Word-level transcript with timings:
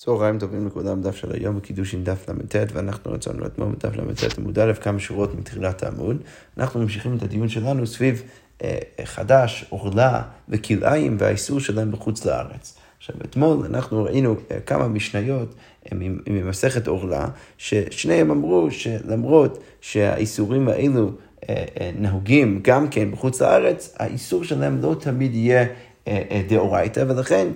צהריים 0.00 0.38
טובים 0.38 0.66
לכולם, 0.66 1.02
דף 1.02 1.16
של 1.16 1.32
היום 1.32 1.56
בקידושין 1.56 2.04
דף 2.04 2.28
ל"ט, 2.28 2.56
ואנחנו 2.72 3.12
רצינו 3.12 3.46
אתמול 3.46 3.68
בדף 3.68 3.96
ל"ט 3.96 4.38
עמוד 4.38 4.58
א', 4.58 4.72
כמה 4.72 4.98
שורות 4.98 5.34
מתחילת 5.34 5.82
העמוד. 5.82 6.22
אנחנו 6.58 6.80
ממשיכים 6.80 7.16
את 7.16 7.22
הדיון 7.22 7.48
שלנו 7.48 7.86
סביב 7.86 8.22
אה, 8.62 8.78
חדש, 9.04 9.64
עורלה 9.68 10.22
וכלאיים 10.48 11.16
והאיסור 11.20 11.60
שלהם 11.60 11.92
בחוץ 11.92 12.26
לארץ. 12.26 12.78
עכשיו, 12.98 13.16
אתמול 13.24 13.66
אנחנו 13.66 14.04
ראינו 14.04 14.36
אה, 14.50 14.60
כמה 14.60 14.88
משניות 14.88 15.54
אה, 15.86 15.96
ממסכת 16.26 16.86
עורלה, 16.86 17.28
ששניהם 17.58 18.30
אמרו 18.30 18.70
שלמרות 18.70 19.58
שהאיסורים 19.80 20.68
האלו 20.68 21.10
אה, 21.48 21.64
אה, 21.80 21.90
נהוגים 21.98 22.60
גם 22.62 22.88
כן 22.88 23.10
בחוץ 23.10 23.42
לארץ, 23.42 23.94
האיסור 23.98 24.44
שלהם 24.44 24.82
לא 24.82 24.96
תמיד 25.00 25.34
יהיה 25.34 25.62
אה, 26.08 26.22
אה, 26.30 26.42
דאורייתא, 26.48 27.04
ולכן 27.08 27.48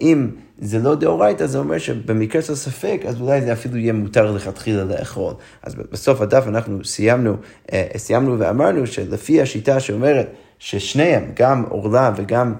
אם 0.00 0.28
זה 0.58 0.78
לא 0.78 0.94
דאורייתא, 0.94 1.46
זה 1.46 1.58
אומר 1.58 1.78
שבמקרה 1.78 2.42
של 2.42 2.54
ספק, 2.54 3.02
אז 3.08 3.20
אולי 3.20 3.42
זה 3.42 3.52
אפילו 3.52 3.76
יהיה 3.76 3.92
מותר 3.92 4.32
לכתחילה 4.32 4.84
לאכול. 4.84 5.34
אז 5.62 5.74
בסוף 5.74 6.20
הדף 6.20 6.44
אנחנו 6.46 6.84
סיימנו, 6.84 7.36
אה, 7.72 7.86
סיימנו 7.96 8.38
ואמרנו 8.38 8.86
שלפי 8.86 9.42
השיטה 9.42 9.80
שאומרת 9.80 10.26
ששניהם, 10.58 11.32
גם 11.34 11.64
עורלה 11.68 12.12
וגם... 12.16 12.54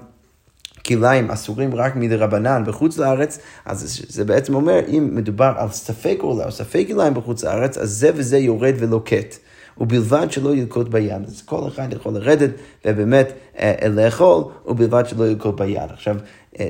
כליים 0.87 1.31
אסורים 1.31 1.75
רק 1.75 1.95
מדרבנן 1.95 2.63
בחוץ 2.65 2.97
לארץ, 2.97 3.39
אז 3.65 4.01
זה 4.07 4.25
בעצם 4.25 4.55
אומר, 4.55 4.79
אם 4.87 5.09
מדובר 5.11 5.53
על 5.57 5.69
ספק 5.69 6.17
עורלה 6.19 6.45
או 6.45 6.51
ספק 6.51 6.85
כליים 6.87 7.13
בחוץ 7.13 7.43
לארץ, 7.43 7.77
אז 7.77 7.89
זה 7.89 8.11
וזה 8.15 8.37
יורד 8.37 8.73
ולוקט. 8.77 9.37
ובלבד 9.77 10.27
שלא 10.31 10.55
ילקוט 10.55 10.87
ביד. 10.87 11.25
אז 11.27 11.41
כל 11.41 11.67
אחד 11.67 11.93
יכול 11.93 12.13
לרדת 12.13 12.49
ובאמת 12.85 13.33
אה, 13.59 13.87
לאכול, 13.89 14.43
ובלבד 14.65 15.03
שלא 15.07 15.27
ילקוט 15.27 15.55
ביד. 15.55 15.91
עכשיו, 15.93 16.15
אה, 16.15 16.21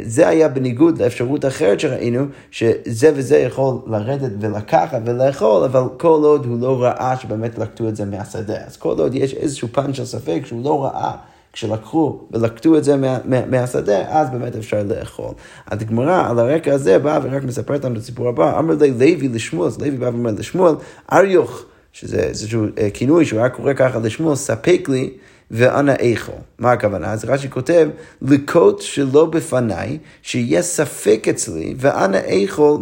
זה 0.01 0.27
היה 0.27 0.47
בניגוד 0.47 1.01
לאפשרות 1.01 1.45
אחרת 1.45 1.79
שראינו, 1.79 2.25
שזה 2.51 3.11
וזה 3.15 3.37
יכול 3.37 3.75
לרדת 3.87 4.31
ולקחת 4.39 5.01
ולאכול, 5.05 5.63
אבל 5.63 5.83
כל 5.97 6.19
עוד 6.23 6.45
הוא 6.45 6.59
לא 6.59 6.83
ראה 6.83 7.17
שבאמת 7.17 7.57
לקטו 7.57 7.89
את 7.89 7.95
זה 7.95 8.05
מהשדה. 8.05 8.57
אז 8.67 8.77
כל 8.77 8.99
עוד 8.99 9.15
יש 9.15 9.33
איזשהו 9.33 9.67
פן 9.71 9.93
של 9.93 10.05
ספק 10.05 10.41
שהוא 10.45 10.63
לא 10.63 10.83
ראה. 10.83 11.11
כשלקחו 11.53 12.19
ולקטו 12.31 12.77
את 12.77 12.83
זה 12.83 12.95
מה, 12.97 13.17
מה, 13.25 13.45
מהשדה, 13.45 14.05
אז 14.07 14.29
באמת 14.29 14.55
אפשר 14.55 14.83
לאכול. 14.83 15.33
אז 15.67 15.81
הגמרא 15.81 16.29
על 16.29 16.39
הרקע 16.39 16.73
הזה 16.73 16.99
באה 16.99 17.19
ורק 17.23 17.43
מספרת 17.43 17.85
לנו 17.85 17.95
את 17.95 17.99
הסיפור 17.99 18.29
הבא, 18.29 18.59
אמר 18.59 18.75
לי 18.81 18.91
לוי 18.91 19.27
לשמואל, 19.27 19.67
אז 19.67 19.81
לוי 19.81 19.91
בא 19.91 20.05
ואומר 20.05 20.31
לשמואל, 20.37 20.75
אריוך, 21.13 21.63
שזה 21.93 22.19
איזשהו 22.19 22.65
אה, 22.77 22.89
כינוי 22.93 23.25
שהוא 23.25 23.39
היה 23.39 23.49
קורא 23.49 23.73
ככה 23.73 23.99
לשמואל, 23.99 24.35
ספק 24.35 24.89
לי 24.89 25.09
ואנא 25.55 25.91
איכו. 25.91 26.31
מה 26.59 26.71
הכוונה? 26.71 27.11
אז 27.11 27.25
רש"י 27.25 27.49
כותב, 27.49 27.89
לקוט 28.21 28.81
שלא 28.81 29.25
בפניי, 29.25 29.97
שיהיה 30.21 30.61
ספק 30.61 31.27
אצלי, 31.29 31.75
ואנא 31.77 32.17
איכו, 32.17 32.79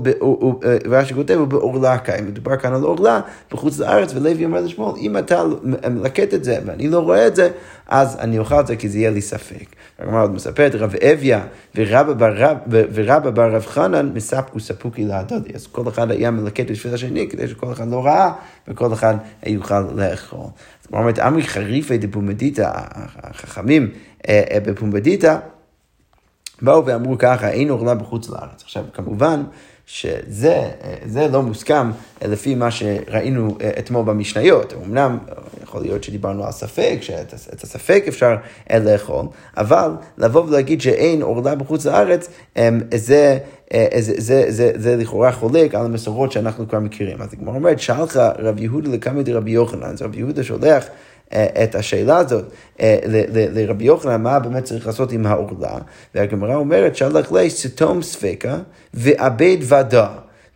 רש"י 0.90 1.14
כותב, 1.14 1.34
הוא 1.34 1.48
בעורלה 1.48 1.98
קיים. 1.98 2.28
מדובר 2.28 2.58
כאן 2.58 2.74
על 2.74 2.84
עורלה 2.84 3.20
בחוץ 3.52 3.80
לארץ, 3.80 4.14
ולוי 4.16 4.46
אומר 4.46 4.62
לשמואל, 4.62 5.00
אם 5.00 5.18
אתה 5.18 5.44
מלקט 5.90 6.34
את 6.34 6.44
זה 6.44 6.58
ואני 6.66 6.88
לא 6.88 7.00
רואה 7.00 7.28
את 7.28 7.36
זה, 7.36 7.50
אז 7.88 8.18
אני 8.20 8.40
אוכל 8.40 8.60
את 8.60 8.68
זה 8.68 8.76
כי 8.76 8.90
זה 8.90 8.98
יהיה 8.98 9.12
לי 9.12 9.22
ספק. 9.22 9.66
הגמרא 10.00 10.24
עוד 10.24 10.32
מספרת, 10.32 10.76
רב 10.76 10.96
אביה 10.96 11.42
ורבא 11.76 13.30
בר 13.30 13.56
רב 13.56 13.66
חנן 13.66 14.12
מספקו 14.14 14.60
ספוקי 14.60 15.06
להדודי. 15.06 15.52
אז 15.56 15.68
כל 15.68 15.88
אחד 15.88 16.12
היה 16.12 16.32
מלקט 16.32 16.72
בשביל 16.72 16.94
השני, 16.94 17.30
כדי 17.30 17.48
שכל 17.48 17.72
אחד 17.72 17.92
לא 17.92 18.06
ראה, 18.06 18.32
וכל 18.68 18.94
אחד 18.94 19.16
יוכל 19.46 19.82
לאכול. 19.82 20.40
אז 20.82 20.88
כמו 20.88 21.00
אומרת, 21.00 21.20
אמרי 21.20 21.44
חריפי 21.44 21.98
דפומדיתא, 21.98 22.70
החכמים 23.24 23.92
אה, 24.28 24.44
אה, 24.52 24.60
בפומבדיתא, 24.60 25.38
באו 26.62 26.86
ואמרו 26.86 27.18
ככה, 27.18 27.50
אין 27.50 27.70
אורלה 27.70 27.96
בחוץ 27.96 28.30
לארץ. 28.30 28.64
עכשיו, 28.64 28.84
כמובן, 28.94 29.44
שזה 29.86 31.28
לא 31.32 31.42
מוסכם 31.42 31.92
לפי 32.28 32.56
מה 32.56 32.72
שראינו 32.72 33.58
אה, 33.62 33.72
אתמול 33.80 34.06
במשניות. 34.06 34.74
אמנם 34.86 35.18
יכול 35.64 35.82
להיות 35.82 36.04
שדיברנו 36.04 36.46
על 36.46 36.52
ספק, 36.52 36.98
שאת 37.02 37.64
הספק 37.64 38.04
אפשר 38.08 38.36
אה, 38.72 38.80
לאכול, 38.80 39.26
אבל 39.58 39.92
לבוא 40.18 40.44
ולהגיד 40.44 40.82
שאין 40.82 41.22
עורלה 41.22 41.56
בחוץ 41.56 41.86
לארץ, 41.86 42.30
אמ, 42.58 42.80
זה... 42.96 43.38
אה, 43.74 43.88
זה, 44.00 44.14
זה, 44.18 44.46
זה, 44.48 44.72
זה 44.76 44.96
לכאורה 44.96 45.32
חולק 45.32 45.76
על 45.76 45.86
המסורות 45.86 46.32
שאנחנו 46.32 46.68
כבר 46.68 46.80
מכירים. 46.80 47.22
אז 47.22 47.34
הגמרא 47.34 47.56
אומרת, 47.56 47.80
שאלך 47.80 48.20
רב 48.40 48.60
יהודה 48.60 48.90
לקמא 48.90 49.22
דרבי 49.22 49.52
יוחנן, 49.52 49.84
אז 49.84 50.02
רבי 50.02 50.18
יהודה 50.18 50.44
שולח 50.44 50.86
את 51.34 51.76
השאלה 51.76 52.18
הזאת 52.18 52.46
לרבי 53.54 53.86
יוחנן, 53.86 54.22
מה 54.22 54.40
באמת 54.40 54.64
צריך 54.64 54.88
לעשות 54.88 55.12
עם 55.12 55.26
העורלה, 55.26 55.78
והגמרא 56.16 56.56
אומרת, 56.56 56.96
שלח 56.96 57.32
לי 57.32 57.50
סתום 57.50 58.02
ספקה 58.02 58.58
ועבד 58.94 59.58
ודה. 59.62 60.08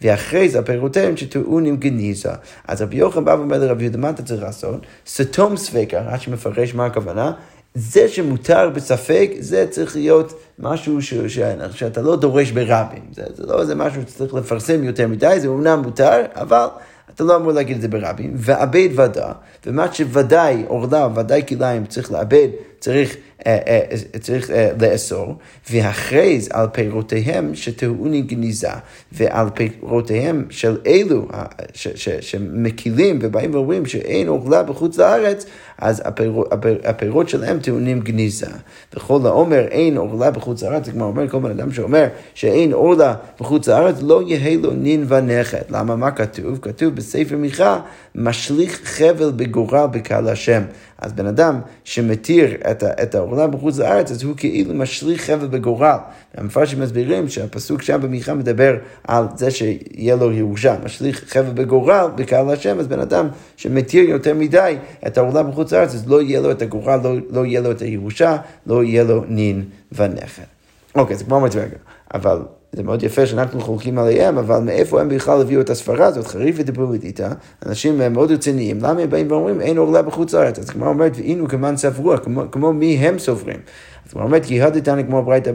ואחרי 0.02 0.50
זה 0.50 0.60
הפירותיהם 0.60 1.18
שטעונים 1.18 1.78
גניזה. 1.78 2.32
אז 2.68 2.82
רבי 2.82 2.96
יוחנן 2.96 3.26
בא 3.26 3.32
ואומר 3.32 3.58
לרבי 3.58 3.84
יהודה, 3.84 3.98
מה 3.98 4.10
אתה 4.10 4.24
צריך 4.24 4.44
לעשות? 4.44 4.82
סתום 5.08 5.58
ספקה, 5.58 6.02
רק 6.02 6.22
שמפרש 6.22 6.76
מה 6.76 6.86
הכוונה, 6.86 7.32
זה 7.76 8.10
שמותר 8.10 8.70
בספק, 8.70 9.32
זה 9.40 9.66
צריך 9.70 9.96
להיות 9.96 10.34
משהו 10.60 11.02
ש, 11.02 11.14
ש, 11.14 11.40
שאתה 11.72 12.02
לא 12.02 12.16
דורש 12.16 12.52
ברבים. 12.52 13.04
זה, 13.12 13.24
זה 13.34 13.46
לא 13.46 13.62
איזה 13.62 13.76
משהו 13.76 14.02
שצריך 14.02 14.34
לפרסם 14.34 14.84
יותר 14.84 15.08
מדי, 15.08 15.40
זה 15.40 15.48
אומנם 15.48 15.82
מותר, 15.84 16.22
אבל 16.34 16.68
אתה 17.14 17.24
לא 17.24 17.36
אמור 17.36 17.52
להגיד 17.52 17.76
את 17.76 17.82
זה 17.82 17.88
ברבים. 17.88 18.32
ועבד 18.36 18.90
ודא, 19.00 19.32
ומה 19.66 19.94
שוודאי, 19.94 20.64
עורלה, 20.68 21.08
ודאי 21.16 21.42
כליים 21.48 21.86
צריך 21.86 22.12
לאבד, 22.12 22.48
צריך 22.80 23.16
צריך 24.20 24.52
אה, 24.52 24.70
לאסור, 24.82 25.36
והכרז 25.70 26.50
על 26.54 26.68
פירותיהם 26.72 27.56
שטעוני 27.56 28.22
גניזה, 28.22 28.70
ועל 29.12 29.48
פירותיהם 29.54 30.46
של 30.50 30.78
אלו 30.88 31.28
שמקילים 32.22 33.20
ובאים 33.22 33.54
ואומרים 33.54 33.86
שאין 33.86 34.28
אוכלה 34.28 34.64
בחוץ 34.64 34.98
לארץ, 34.98 35.46
אז 35.78 36.02
הפירות, 36.06 36.48
הפירות 36.84 37.30
שלהם 37.30 37.60
טעונים 37.60 38.00
גניזה. 38.00 38.48
וכל 38.94 39.20
העומר 39.26 39.68
אין 39.72 39.98
אוכלה 39.98 40.32
בחוץ 40.32 40.64
לארץ, 40.64 40.86
זה 40.86 40.92
כמו 40.92 41.06
אומר 41.06 41.30
כל 41.30 41.40
בן 41.40 41.52
אדם 41.52 41.72
שאומר 41.72 42.08
שאין 42.34 42.74
אורלה 42.74 43.16
בחוץ 43.40 43.68
לארץ, 43.68 43.96
לא 44.02 44.22
יהא 44.28 44.58
לו 44.62 44.72
נין 44.72 45.06
ונכד. 45.08 45.62
למה? 45.70 45.96
מה 45.96 46.12
כתוב? 46.12 46.60
כתוב 46.62 46.96
בספר 46.96 47.38
מיכה, 47.38 47.80
משליך 48.16 48.82
חבל 48.84 49.32
בגורל 49.36 49.86
בקהל 49.92 50.28
השם. 50.30 50.62
אז 50.98 51.14
בן 51.14 51.26
אדם 51.26 51.60
שמתיר 51.84 52.56
את, 52.72 52.84
את 52.84 53.16
העולם 53.16 53.52
בחוץ 53.52 53.78
לארץ, 53.78 54.12
אז 54.12 54.24
הוא 54.24 54.34
כאילו 54.38 54.74
משליך 54.74 55.26
חבל 55.26 55.48
בגורל. 55.48 55.98
המפרשים 56.38 56.80
מסבירים 56.82 57.30
שהפסוק 57.30 57.82
שם 57.82 58.02
במיכה 58.02 58.34
מדבר 58.34 58.76
על 59.08 59.26
זה 59.36 59.52
שיהיה 59.52 60.16
לו 60.16 60.32
ירושה, 60.32 60.76
משליך 60.84 61.24
חבל 61.28 61.52
בגורל 61.54 62.08
בקהל 62.16 62.50
השם, 62.50 62.80
אז 62.80 62.88
בן 62.88 63.00
אדם 63.00 63.28
שמתיר 63.58 64.10
יותר 64.10 64.34
מדי 64.34 64.76
את 65.08 65.18
העולם 65.18 65.52
בחוץ 65.52 65.74
לארץ, 65.74 65.94
אז 65.94 66.10
לא 66.10 66.22
יהיה 66.22 66.42
לו 66.42 66.52
את 66.52 66.62
הגורל, 66.62 67.00
לא, 67.04 67.16
לא 67.30 67.46
יהיה 67.46 67.62
לו 67.62 67.72
את 67.72 67.82
הירושה, 67.82 68.38
לא 68.68 68.84
יהיה 68.84 69.04
לו 69.04 69.24
נין 69.28 69.64
ונכד. 69.92 70.44
אוקיי, 70.96 71.16
זה 71.16 71.24
כמו 71.24 71.38
אמרתי 71.38 71.60
רגע, 71.60 71.78
אבל 72.14 72.40
זה 72.76 72.84
מאוד 72.84 73.04
יפה 73.04 73.26
שאנחנו 73.26 73.62
חולקים 73.62 73.98
עליהם, 73.98 74.38
אבל 74.38 74.60
מאיפה 74.60 75.02
הם 75.02 75.10
בכלל 75.10 75.42
הביאו 75.42 75.62
את 75.62 75.70
הספרה 75.70 76.06
הזאת, 76.06 76.28
חריף 76.28 76.56
ודיברו 76.60 76.94
איתה, 76.94 77.30
אנשים 77.66 78.14
מאוד 78.14 78.32
רציניים, 78.32 78.78
למה 78.82 79.02
הם 79.02 79.10
באים 79.10 79.32
ואומרים 79.32 79.62
אין 79.62 79.78
עורלה 79.78 80.02
בחוץ 80.02 80.34
לארץ? 80.34 80.60
אז 80.60 80.70
כמו 80.70 80.88
אומרת, 80.88 81.12
ואינו 81.16 81.48
כמן 81.48 81.78
ספרוע, 81.78 82.18
כמו, 82.18 82.44
כמו 82.52 82.74
מי 82.74 82.98
הם 82.98 83.20
סוברים. 83.20 83.58
אז 84.06 84.12
כמו 84.12 84.22
אומרת, 84.22 84.46
כי 84.46 84.62
הדתנא 84.62 85.04
כמו 85.04 85.24
ברייתא, 85.24 85.52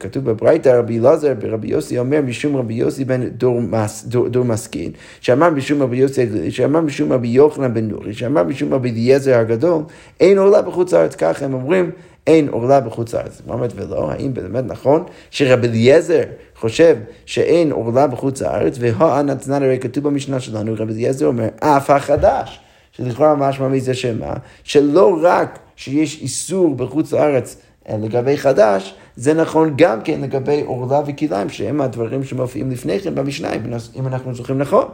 כתוב 0.00 0.24
בברייתא, 0.24 0.68
רבי 0.68 0.98
אלעזר, 0.98 1.34
ברבי 1.34 1.68
יוסי 1.68 1.98
אומר, 1.98 2.20
משום 2.20 2.56
רבי 2.56 2.74
יוסי 2.74 3.04
בן 3.04 3.28
דור, 3.28 3.60
מס, 3.60 4.04
דור, 4.04 4.28
דור 4.28 4.44
מסכין, 4.44 4.90
שאמר 5.20 5.50
משום 5.50 5.82
רבי 5.82 5.96
יוסי, 5.96 6.50
שאמר 6.50 6.80
משום 6.80 7.12
רבי 7.12 7.28
יוחנן 7.28 7.74
בן 7.74 7.88
נורי, 7.88 8.14
שאמר 8.14 8.42
משום 8.42 8.74
רבי 8.74 8.90
אליעזר 8.90 9.38
הגדול, 9.38 9.82
אין 10.20 10.38
עורלה 10.38 10.62
בחוץ 10.62 10.92
לארץ, 10.92 11.14
ככה 11.14 11.44
הם 11.44 11.54
אומרים, 11.54 11.90
אין 12.28 12.48
עורלה 12.48 12.80
בחוץ 12.80 13.14
לארץ. 13.14 13.42
מה 13.46 13.54
אומרת 13.54 13.72
ולא? 13.76 14.10
האם 14.10 14.34
באמת 14.34 14.64
נכון 14.66 15.04
שרבי 15.30 15.68
אליעזר 15.68 16.22
חושב 16.58 16.96
שאין 17.26 17.72
עורלה 17.72 18.06
בחוץ 18.06 18.42
לארץ, 18.42 18.76
והאנתנן 18.80 19.62
הרי 19.62 19.78
כתוב 19.78 20.04
במשנה 20.04 20.40
שלנו, 20.40 20.74
רבי 20.78 20.92
אליעזר 20.92 21.26
אומר, 21.26 21.48
אף 21.60 21.90
החדש. 21.90 22.60
שלכאורה 22.92 23.34
משמע 23.34 23.68
מזה 23.68 23.94
שמה? 23.94 24.32
שלא 24.64 25.18
רק 25.22 25.58
שיש 25.76 26.22
איסור 26.22 26.74
בחוץ 26.74 27.12
לארץ 27.12 27.56
אה, 27.88 27.96
לגבי 27.96 28.36
חדש, 28.36 28.94
זה 29.16 29.34
נכון 29.34 29.74
גם 29.76 30.02
כן 30.02 30.20
לגבי 30.20 30.62
עורלה 30.66 31.00
וכליים, 31.06 31.48
שהם 31.48 31.80
הדברים 31.80 32.24
שמופיעים 32.24 32.70
לפני 32.70 33.00
כן 33.00 33.14
במשנה, 33.14 33.52
אם 33.96 34.06
אנחנו 34.06 34.34
זוכרים 34.34 34.58
נכון. 34.58 34.88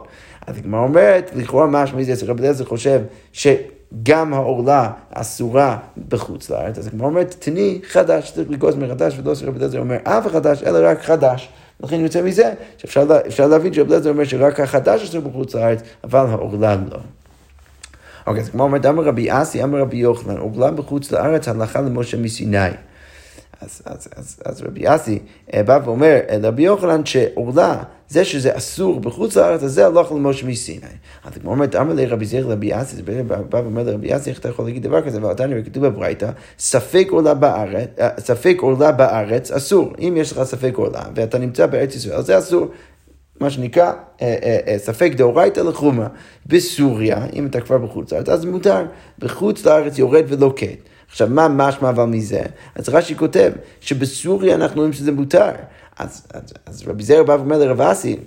אז 0.47 0.57
הגמרא 0.57 0.81
אומרת, 0.81 1.31
לכאורה 1.35 1.67
משמע 1.67 1.99
מזה, 1.99 2.25
רבי 2.27 2.41
אליעזר 2.41 2.65
חושב 2.65 3.01
ש... 3.33 3.47
גם 4.03 4.33
העורלה 4.33 4.91
אסורה 5.11 5.77
בחוץ 6.09 6.49
לארץ, 6.49 6.77
אז 6.77 6.87
הגמרא 6.87 7.07
אומרת, 7.07 7.35
תני 7.39 7.79
חדש, 7.87 8.31
צריך 8.31 8.49
לגוז 8.49 8.75
מחדש, 8.75 9.17
ולא 9.17 9.35
שרבי 9.35 9.57
אליעזר 9.57 9.79
אומר 9.79 9.97
אף 10.03 10.27
חדש, 10.27 10.63
אלא 10.63 10.89
רק 10.89 11.01
חדש. 11.01 11.49
לכן 11.83 11.99
יוצא 11.99 12.21
מזה 12.21 12.53
שאפשר 12.77 13.47
להבין 13.47 13.73
שרבי 13.73 13.89
אליעזר 13.89 14.09
אומר 14.09 14.23
שרק 14.23 14.59
החדש 14.59 15.03
אסור 15.03 15.21
בחוץ 15.21 15.55
לארץ, 15.55 15.79
אבל 16.03 16.25
העורלה 16.29 16.75
לא. 16.75 16.97
אוקיי, 18.27 18.41
אז 18.41 18.49
כמו 18.49 18.63
אומרת, 18.63 18.85
אמר 18.85 19.03
רבי 19.03 19.27
אסי, 19.29 19.63
אמר 19.63 19.79
רבי 19.79 19.97
יוחנן, 19.97 20.37
עורלה 20.37 20.71
בחוץ 20.71 21.11
לארץ 21.11 21.47
הלכה 21.47 21.81
למשה 21.81 22.17
מסיני. 22.17 22.69
אז, 23.61 23.81
אז, 23.85 24.07
אז, 24.15 24.39
אז 24.45 24.61
רבי 24.61 24.95
אסי 24.95 25.19
אה, 25.53 25.63
בא 25.63 25.79
ואומר 25.85 26.19
לרבי 26.39 26.63
יוחנן 26.63 27.05
שעורלה 27.05 27.83
זה 28.09 28.25
שזה 28.25 28.57
אסור 28.57 28.99
בחוץ 28.99 29.37
לארץ, 29.37 29.63
אז 29.63 29.73
זה 29.73 29.85
הלוך 29.85 30.11
למשה 30.11 30.45
מסיני. 30.45 30.87
אז 31.23 31.33
כמו 31.41 31.51
אומרת, 31.51 31.75
אמר 31.75 31.93
לי 31.93 32.05
רבי 32.05 32.25
זיר 32.25 32.47
לרבי 32.47 32.81
אסי, 32.81 32.95
זה 32.95 33.23
בא 33.23 33.57
ואומר 33.57 33.83
לרבי 33.83 34.15
אסי, 34.15 34.29
איך 34.29 34.39
אתה 34.39 34.49
יכול 34.49 34.65
להגיד 34.65 34.83
דבר 34.83 35.01
כזה? 35.01 35.17
אבל 35.17 35.29
עדיין 35.29 35.63
כתוב 35.63 35.85
בברייתא, 35.85 36.29
ספק 36.59 37.07
אה, 37.99 38.09
ספק 38.19 38.57
עולה 38.59 38.91
בארץ 38.91 39.51
אסור. 39.51 39.93
אם 39.99 40.13
יש 40.17 40.31
לך 40.31 40.43
ספק 40.43 40.73
עולה, 40.75 41.01
ואתה 41.15 41.37
נמצא 41.37 41.65
בארץ 41.65 41.95
ישראל, 41.95 42.21
זה 42.21 42.37
אסור. 42.37 42.67
מה 43.39 43.49
שנקרא 43.49 43.93
אה, 44.21 44.61
אה, 44.67 44.77
ספק 44.77 45.11
דאורייתא 45.15 45.59
לחומרה. 45.59 46.07
בסוריה, 46.45 47.25
אם 47.33 47.45
אתה 47.45 47.61
כבר 47.61 47.77
בחוץ 47.77 48.13
לארץ, 48.13 48.29
אז 48.29 48.45
מותר. 48.45 48.85
בחוץ 49.19 49.65
לארץ 49.65 49.97
יורד 49.97 50.23
ולוקט. 50.27 50.94
עכשיו, 51.09 51.27
מה 51.31 51.47
משמע 51.47 51.89
אבל 51.89 52.05
מזה? 52.05 52.41
אז 52.75 52.89
רש"י 52.89 53.15
כותב 53.15 53.51
שבסוריה 53.81 54.55
אנחנו 54.55 54.77
רואים 54.77 54.93
שזה 54.93 55.11
מותר. 55.11 55.51
אז, 55.97 56.27
אז, 56.33 56.53
אז 56.65 56.83
רבי 56.87 57.03
זרע 57.03 57.23
בא 57.23 57.31
ואומר 57.31 57.57
לרב 57.57 57.81
אסי, 57.81 58.17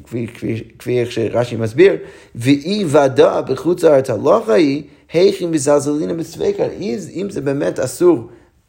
כפי, 0.78 1.00
איך 1.00 1.12
שרש"י 1.12 1.56
מסביר, 1.56 1.92
ואי 2.34 2.84
ודא 2.86 3.40
בחוץ 3.40 3.84
לארץ 3.84 4.10
הלכה 4.10 4.54
היא, 4.54 4.82
היכי 5.12 5.46
מזלזלינה 5.46 6.14
בספקה, 6.14 6.64
אם 7.14 7.26
זה 7.30 7.40
באמת 7.40 7.78
אסור 7.78 8.28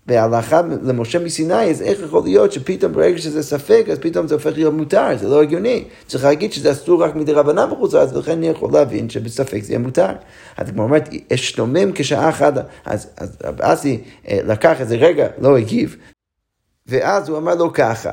בהלכה 0.09 0.61
למשה 0.83 1.19
מסיני, 1.19 1.69
אז 1.69 1.81
איך 1.81 1.99
יכול 1.99 2.23
להיות 2.23 2.51
שפתאום 2.51 2.93
ברגע 2.93 3.17
שזה 3.17 3.43
ספק, 3.43 3.85
אז 3.91 3.99
פתאום 3.99 4.27
זה 4.27 4.35
הופך 4.35 4.51
להיות 4.53 4.73
מותר, 4.73 5.17
זה 5.17 5.27
לא 5.27 5.41
הגיוני. 5.41 5.83
צריך 6.07 6.23
להגיד 6.23 6.53
שזה 6.53 6.71
אסור 6.71 7.03
רק 7.03 7.15
מדי 7.15 7.33
רבנן 7.33 7.69
בחוץ 7.71 7.93
לארץ, 7.93 8.13
ולכן 8.13 8.31
אני 8.31 8.47
יכול 8.47 8.69
להבין 8.73 9.09
שבספק 9.09 9.63
זה 9.63 9.73
יהיה 9.73 9.79
מותר. 9.79 10.11
אז 10.57 10.69
כמו 10.69 10.83
אומרת, 10.83 11.09
אשתומם 11.33 11.91
כשעה 11.95 12.29
אחת, 12.29 12.53
אז, 12.85 13.07
רב 13.43 13.61
אסי 13.61 14.01
אה, 14.27 14.39
לקח 14.43 14.81
איזה 14.81 14.95
רגע, 14.95 15.27
לא 15.37 15.57
הגיב, 15.57 15.97
ואז 16.87 17.29
הוא 17.29 17.37
אמר 17.37 17.55
לו 17.55 17.73
ככה, 17.73 18.11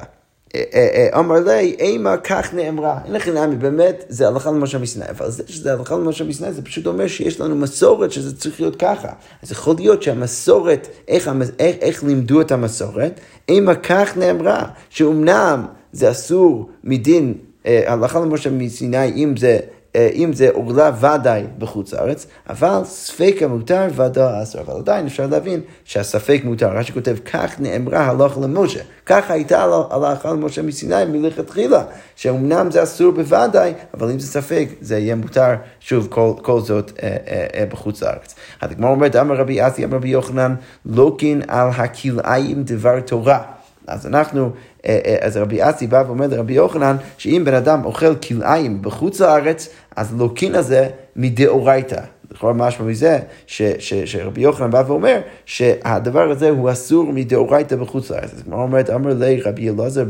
אמר 1.18 1.40
לי, 1.40 1.76
אימה 1.78 2.16
כך 2.16 2.54
נאמרה. 2.54 2.98
אין 3.04 3.12
לכם 3.12 3.34
נעמי, 3.34 3.56
באמת, 3.56 4.04
זה 4.08 4.28
הלכה 4.28 4.50
למשה 4.50 4.78
מסיני. 4.78 5.04
אבל 5.10 5.30
זה 5.30 5.42
שזה 5.46 5.72
הלכה 5.72 5.94
למשה 5.94 6.24
מסיני, 6.24 6.52
זה 6.52 6.62
פשוט 6.62 6.86
אומר 6.86 7.06
שיש 7.06 7.40
לנו 7.40 7.56
מסורת 7.56 8.12
שזה 8.12 8.36
צריך 8.36 8.60
להיות 8.60 8.76
ככה. 8.76 9.08
אז 9.42 9.52
יכול 9.52 9.74
להיות 9.78 10.02
שהמסורת, 10.02 10.88
איך, 11.08 11.30
איך, 11.58 11.76
איך 11.80 12.04
לימדו 12.04 12.40
את 12.40 12.52
המסורת, 12.52 13.20
אימה 13.48 13.74
כך 13.74 14.16
נאמרה, 14.16 14.62
שאומנם 14.90 15.66
זה 15.92 16.10
אסור 16.10 16.70
מדין 16.84 17.34
הלכה 17.64 18.20
למשה 18.20 18.50
מסיני, 18.50 19.24
אם 19.24 19.36
זה 19.36 19.48
אה, 19.48 19.75
אם 20.14 20.32
זה 20.32 20.48
עורלה 20.52 20.90
ודאי 21.00 21.44
בחוץ 21.58 21.92
לארץ, 21.92 22.26
אבל 22.48 22.80
ספק 22.84 23.36
המותר 23.40 23.86
ודאי 23.94 24.42
אסור. 24.42 24.60
אבל 24.60 24.74
עדיין 24.74 25.06
אפשר 25.06 25.26
להבין 25.26 25.60
שהספק 25.84 26.40
מותר. 26.44 26.76
רש"י 26.76 26.92
כותב, 26.92 27.16
כך 27.32 27.60
נאמרה 27.60 28.06
הלכה 28.06 28.40
למשה. 28.40 28.80
ככה 29.06 29.34
הייתה 29.34 29.64
הלכה 29.90 30.32
למשה 30.32 30.62
מסיני 30.62 31.04
מלכתחילה, 31.04 31.84
שאומנם 32.16 32.70
זה 32.70 32.82
אסור 32.82 33.12
בוודאי, 33.12 33.72
אבל 33.94 34.10
אם 34.10 34.18
זה 34.18 34.26
ספק, 34.26 34.68
זה 34.80 34.98
יהיה 34.98 35.14
מותר, 35.14 35.54
שוב, 35.80 36.06
כל, 36.10 36.32
כל 36.42 36.60
זאת 36.60 36.92
אה, 37.02 37.16
אה, 37.28 37.46
אה, 37.54 37.66
בחוץ 37.66 38.02
לארץ. 38.02 38.34
הגמרא 38.60 38.90
אומרת, 38.90 39.16
אמר 39.16 39.34
רבי 39.34 39.66
אסי, 39.66 39.84
אמר 39.84 39.96
רבי 39.96 40.08
יוחנן, 40.08 40.54
לוקין 40.86 41.42
על 41.48 41.68
הכלאיים 41.68 42.62
דבר 42.62 43.00
תורה. 43.00 43.42
אז 43.86 44.06
אנחנו, 44.06 44.44
אה, 44.44 44.48
אה, 44.48 44.75
אז 45.20 45.36
רבי 45.36 45.70
אסי 45.70 45.86
בא 45.86 46.02
ואומר 46.06 46.26
לרבי 46.26 46.52
יוחנן, 46.52 46.96
שאם 47.18 47.42
בן 47.44 47.54
אדם 47.54 47.84
אוכל 47.84 48.16
כלאיים 48.16 48.82
בחוץ 48.82 49.20
לארץ, 49.20 49.68
אז 49.96 50.14
לוקין 50.18 50.54
הזה 50.54 50.88
מדאורייתא. 51.16 52.00
לכאורה 52.36 52.52
משמע 52.52 52.86
מזה 52.86 53.18
ש, 53.46 53.62
ש, 53.78 53.94
שרבי 53.94 54.40
יוחנן 54.40 54.70
בא 54.70 54.82
ואומר 54.86 55.20
שהדבר 55.46 56.30
הזה 56.30 56.50
הוא 56.50 56.70
אסור 56.70 57.12
מדאורייתא 57.12 57.76
בחוץ 57.76 58.10
לארץ. 58.10 58.34
אז 58.34 58.42
כמו 58.42 58.62
אומרת, 58.62 58.90
אמר 58.90 59.14
לי 59.14 59.40
רבי 59.40 59.70
אלעזר 59.70 60.04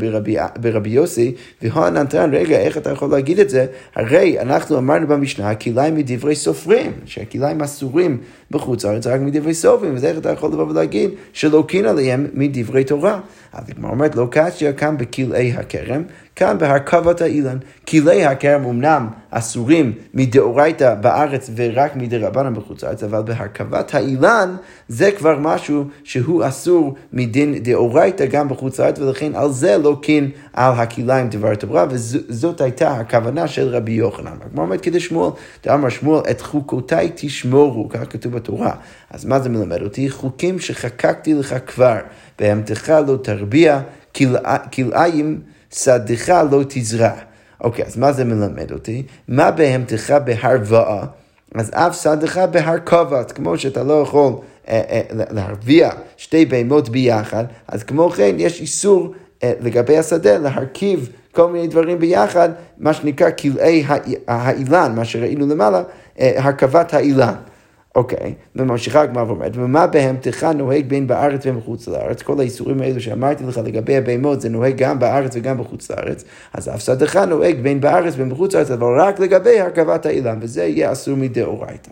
ברבי, 0.61 0.91
יוסי, 0.91 1.35
והוא 1.63 1.89
נתן, 1.89 2.31
רגע, 2.33 2.59
איך 2.59 2.77
אתה 2.77 2.91
יכול 2.91 3.11
להגיד 3.11 3.41
את 3.41 3.51
זה? 3.51 3.67
הרי 3.95 4.41
אנחנו 4.41 4.79
אמרנו 4.79 5.07
במשנה, 5.07 5.55
כליים 5.55 5.95
מדברי 5.95 6.35
סופרים, 6.35 6.93
שהכליים 7.05 7.63
אסורים 7.63 8.19
בחוץ 8.51 8.85
לארץ 8.85 9.07
רק 9.07 9.21
מדברי 9.21 9.55
סופרים, 9.55 9.95
וזה 9.95 10.09
איך 10.09 10.19
אתה 10.19 10.31
יכול 10.31 10.53
לבוא 10.53 10.67
ולהגיד 10.69 11.11
שלוקין 11.33 11.87
עליהם 11.87 12.27
מדברי 12.35 12.85
תורה. 12.85 13.21
אז 13.53 13.71
הגמרא 13.71 13.91
אומרת, 13.91 14.17
לא 14.17 14.29
קשיא 14.31 14.73
כאן 14.73 14.97
בכלאי 14.97 15.53
הכרם, 15.53 16.03
כאן 16.37 16.59
בהרכבת 16.59 17.21
האילן. 17.21 17.59
כלי 17.89 18.25
הכרם 18.25 18.65
אמנם 18.65 19.09
אסורים 19.31 19.93
מדאורייתא 20.15 20.95
בארץ 20.95 21.51
ורק 21.57 21.97
מדרבנן 21.97 22.55
בחוץ 22.55 22.85
לארץ, 22.85 23.03
אבל 23.03 23.23
בהרכבת 23.23 23.95
האילן 23.95 24.57
זה 24.89 25.11
כבר 25.19 25.39
משהו 25.39 25.85
שהוא 26.05 26.47
אסור 26.49 26.95
מדין 27.13 27.59
דאורייתא 27.63 28.27
גם 28.27 28.49
בחוץ 28.49 28.81
לארץ, 28.81 28.99
ולכן 28.99 29.35
על 29.35 29.53
זה 29.53 29.77
לוקין 29.79 30.31
על 30.53 30.73
הכליים 30.77 31.29
דבר 31.29 31.55
תורה, 31.55 31.87
וזאת 31.91 32.61
הייתה 32.61 32.91
הכוונה 32.91 33.49
של 33.49 33.69
רבי 33.69 33.93
יוחנן. 33.93 34.37
הגמרא 34.45 34.65
אומרת 34.65 34.81
כדי 34.81 35.01
שמואל, 35.01 35.31
דאמר 35.65 35.89
שמואל, 35.89 36.23
את 36.31 36.41
חוקותיי 36.41 37.11
תשמורו, 37.15 37.89
כך 37.89 38.01
כתוב 38.11 38.33
בתורה. 38.33 38.73
אז 39.11 39.25
מה 39.25 39.41
זה 39.41 39.49
מלמד 39.49 39.83
אותי? 39.83 40.11
חוקים 40.11 40.59
שחקקתי 40.59 41.35
לך 41.35 41.55
כבר, 41.67 41.97
בהמתך 42.39 42.93
לא 43.07 43.17
תרביע, 43.23 43.81
כלאיים 44.73 45.41
שדך 45.73 46.29
לא 46.51 46.63
תזרע. 46.69 47.11
אוקיי, 47.61 47.85
אז 47.85 47.97
מה 47.97 48.13
זה 48.13 48.25
מלמד 48.25 48.73
אותי? 48.73 49.03
מה 49.29 49.51
בהמתך 49.51 50.15
בהרוואה? 50.25 51.05
אז 51.55 51.71
אף 51.75 52.03
שדך 52.03 52.39
בהרכבת, 52.39 53.33
כמו 53.33 53.59
שאתה 53.59 53.83
לא 53.83 54.03
יכול 54.03 54.33
אה, 54.69 54.83
אה, 54.91 55.03
להרביע 55.31 55.91
שתי 56.17 56.47
בהמות 56.47 56.89
ביחד, 56.89 57.45
אז 57.69 57.83
כמו 57.83 58.11
כן 58.11 58.35
יש 58.39 58.61
איסור 58.61 59.15
אה, 59.43 59.53
לגבי 59.61 59.99
השדה 59.99 60.39
להרכיב 60.39 61.09
כל 61.33 61.49
מיני 61.49 61.67
דברים 61.67 61.99
ביחד, 61.99 62.49
מה 62.79 62.93
שנקרא 62.93 63.31
כלאי 63.31 63.85
האילן, 64.29 64.93
מה 64.97 65.05
שראינו 65.05 65.47
למעלה, 65.47 65.83
אה, 66.21 66.33
הרכבת 66.37 66.95
האילן. 66.95 67.35
אוקיי, 67.97 68.35
וממשיכה 68.57 69.01
הגמרא 69.01 69.25
ואומרת, 69.25 69.53
ומה 69.55 69.87
בהמתך 69.87 70.47
נוהג 70.55 70.87
בין 70.89 71.07
בארץ 71.07 71.41
ובין 71.41 71.61
בחוץ 71.61 71.89
לארץ? 71.89 72.23
כל 72.23 72.41
האיסורים 72.41 72.81
האלו 72.81 73.01
שאמרתי 73.01 73.45
לך 73.45 73.61
לגבי 73.65 73.97
הבהמות, 73.97 74.41
זה 74.41 74.49
נוהג 74.49 74.77
גם 74.77 74.99
בארץ 74.99 75.37
וגם 75.37 75.59
בחוץ 75.59 75.91
לארץ. 75.91 76.25
אז 76.53 76.69
אף 76.69 76.81
שדך 76.81 77.17
נוהג 77.17 77.61
בין 77.63 77.81
בארץ 77.81 78.15
ובין 78.15 78.31
בחוץ 78.31 78.55
לארץ, 78.55 78.71
אבל 78.71 79.01
רק 79.01 79.21
לגבי 79.21 79.61
הרכבת 79.61 80.07
האילן, 80.07 80.39
וזה 80.41 80.65
יהיה 80.65 80.93
אסור 80.93 81.17
מדאורייתא. 81.17 81.91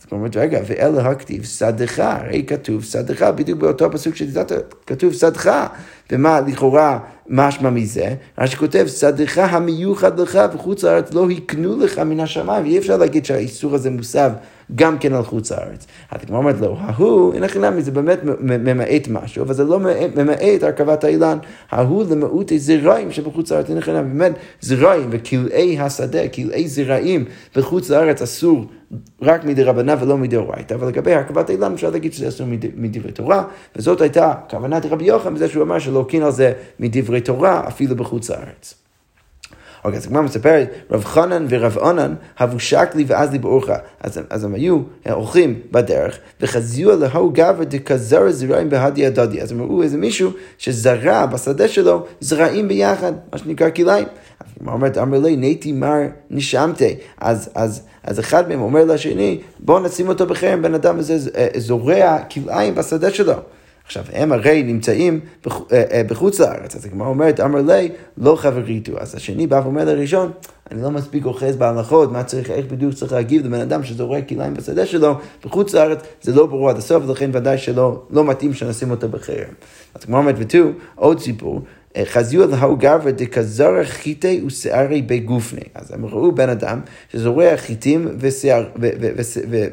אז 0.00 0.06
אומרת, 0.12 0.36
רגע, 0.36 0.60
ואלה 0.66 1.10
הכתיב 1.10 1.44
שדך, 1.44 1.98
הרי 1.98 2.44
כתוב 2.46 2.84
שדך, 2.84 3.22
בדיוק 3.22 3.60
באותו 3.60 3.90
פסוק 3.90 4.14
שדידת, 4.14 4.52
כתוב 4.86 5.12
שדך. 5.12 5.66
ומה 6.12 6.40
לכאורה 6.40 6.98
משמע 7.28 7.70
מזה? 7.70 8.14
רש"י 8.38 8.56
כותב, 8.56 8.86
שדך 8.86 9.38
המיוחד 9.38 10.20
לך 10.20 10.38
וחוץ 10.54 10.84
לארץ 10.84 11.14
לא 11.14 11.30
הקנו 11.30 11.80
לך 11.80 11.98
מן 11.98 12.20
השמיים, 12.20 12.62
ואי 12.62 12.78
אפשר 12.78 12.96
להגיד 12.96 13.24
שהאיסור 13.24 13.74
הזה 13.74 13.90
מוסב 13.90 14.30
גם 14.74 14.98
כן 14.98 15.14
על 15.14 15.22
חוץ 15.22 15.52
לארץ. 15.52 15.86
הגמרא 16.10 16.38
אומרת 16.38 16.60
לו, 16.60 16.76
ההוא, 16.80 17.34
אין 17.34 17.42
הכי 17.42 17.58
נמי, 17.58 17.82
זה 17.82 17.90
באמת 17.90 18.18
ממעט 18.40 19.08
משהו, 19.08 19.42
אבל 19.42 19.54
זה 19.54 19.64
לא 19.64 19.80
ממעט 20.16 20.62
הרכבת 20.62 21.04
האילן, 21.04 21.38
ההוא 21.70 22.04
למעוטי 22.10 22.58
זרעים 22.58 23.12
שבחוץ 23.12 23.52
לארץ, 23.52 23.68
אין 23.68 23.78
הכי 23.78 23.92
נמי, 23.92 24.08
באמת 24.14 24.32
זרעים 24.60 25.08
וכלאי 25.10 25.78
השדה, 25.78 26.28
כלאי 26.28 26.68
זרעים 26.68 27.24
בחוץ 27.56 27.90
לארץ 27.90 28.22
אסור 28.22 28.64
רק 29.22 29.44
מדי 29.44 29.62
רבנה 29.62 29.94
ולא 30.00 30.18
מדי 30.18 30.36
אורייתא, 30.36 30.74
אבל 30.74 30.88
לגבי 30.88 31.14
הרכבת 31.14 31.50
האילן 31.50 31.72
אפשר 31.72 31.90
להגיד 31.90 32.12
שזה 32.12 32.28
אסור 32.28 32.46
מדברי 32.76 33.12
תורה, 33.12 33.44
וזאת 33.76 34.00
הייתה 34.00 34.32
כוונת 34.50 34.86
רבי 34.86 35.04
יוחנן 35.04 35.34
בזה 35.34 35.48
שהוא 35.48 35.62
אמר 35.62 35.78
שלהוקין 35.78 36.22
על 36.22 36.30
זה 36.30 36.52
מדברי 36.80 37.13
תורה 37.20 37.68
אפילו 37.68 37.96
בחוץ 37.96 38.30
לארץ. 38.30 38.74
אוקיי, 39.84 39.98
אז 39.98 40.06
הגמרא 40.06 40.22
מספרת, 40.22 40.70
רב 40.90 41.04
חנן 41.04 41.46
ורב 41.48 41.78
ענן 41.78 42.14
הבו 42.38 42.60
שקלי 42.60 43.04
ואז 43.06 43.32
לי 43.32 43.38
באורחה. 43.38 43.76
אז, 44.00 44.20
אז 44.30 44.44
הם 44.44 44.54
היו 44.54 44.78
הולכים 45.10 45.60
בדרך, 45.70 46.18
וחזיו 46.40 47.00
להוא 47.00 47.32
גבר 47.32 47.64
דכזר 47.64 48.30
זרעים 48.30 48.70
בהדי 48.70 49.06
הדדי. 49.06 49.42
אז 49.42 49.52
הם 49.52 49.62
ראו 49.62 49.82
איזה 49.82 49.96
מישהו 49.96 50.30
שזרע 50.58 51.26
בשדה 51.26 51.68
שלו 51.68 52.06
זרעים 52.20 52.68
ביחד, 52.68 53.12
מה 53.32 53.38
שנקרא 53.38 53.70
כליים. 53.70 54.06
אומרת, 54.66 54.98
אמר 54.98 55.18
לי, 55.18 55.36
נטי 55.36 55.72
מר 55.72 56.00
נשמתי. 56.30 56.96
אז, 57.20 57.50
אז, 57.54 57.82
אז 58.02 58.20
אחד 58.20 58.48
מהם 58.48 58.60
אומר 58.60 58.84
לשני, 58.84 59.40
בואו 59.58 59.80
נשים 59.80 60.08
אותו 60.08 60.26
בחרם, 60.26 60.62
בן 60.62 60.74
אדם 60.74 60.98
הזה 60.98 61.30
אה, 61.36 61.48
זורע 61.56 62.18
כליים 62.18 62.74
בשדה 62.74 63.10
שלו. 63.10 63.34
עכשיו, 63.86 64.04
הם 64.12 64.32
הרי 64.32 64.62
נמצאים 64.62 65.20
אה, 65.46 65.82
אה, 65.92 66.02
בחוץ 66.08 66.40
לארץ, 66.40 66.76
אז 66.76 66.84
הגמרא 66.84 67.08
אומרת, 67.08 67.40
אמר 67.40 67.62
לי, 67.62 67.90
לא 68.18 68.36
חבריתו. 68.36 68.92
אז 68.98 69.14
השני 69.14 69.46
בא 69.46 69.60
ואומר 69.64 69.84
לראשון, 69.84 70.30
אני 70.70 70.82
לא 70.82 70.90
מספיק 70.90 71.26
אוחז 71.26 71.56
בהלכות, 71.56 72.12
מה 72.12 72.24
צריך, 72.24 72.50
איך 72.50 72.66
בדיוק 72.66 72.94
צריך 72.94 73.12
להגיב 73.12 73.46
לבן 73.46 73.60
אדם 73.60 73.84
שזורק 73.84 74.28
כליים 74.28 74.54
בשדה 74.54 74.86
שלו, 74.86 75.14
בחוץ 75.44 75.74
לארץ 75.74 75.98
זה 76.22 76.34
לא 76.34 76.46
ברור 76.46 76.70
עד 76.70 76.76
הסוף, 76.76 77.04
ולכן 77.06 77.30
ודאי 77.32 77.58
שלא 77.58 78.02
לא 78.10 78.24
מתאים 78.24 78.54
שנשים 78.54 78.90
אותו 78.90 79.08
בחרם. 79.08 79.52
אז 79.94 80.02
הגמרא 80.04 80.20
אומרת, 80.20 80.34
ותו, 80.38 80.58
עוד 80.94 81.20
סיפור, 81.20 81.60
אה, 81.96 82.02
חזיו 82.04 82.50
להוא 82.50 82.78
גברא 82.78 83.10
דכזרע 83.10 83.84
חיטי 83.84 84.42
ושערי 84.46 85.02
בגופני. 85.02 85.64
אז 85.74 85.92
הם 85.92 86.06
ראו 86.06 86.32
בן 86.32 86.48
אדם 86.48 86.80
שזורע 87.12 87.56
חיטים 87.56 88.18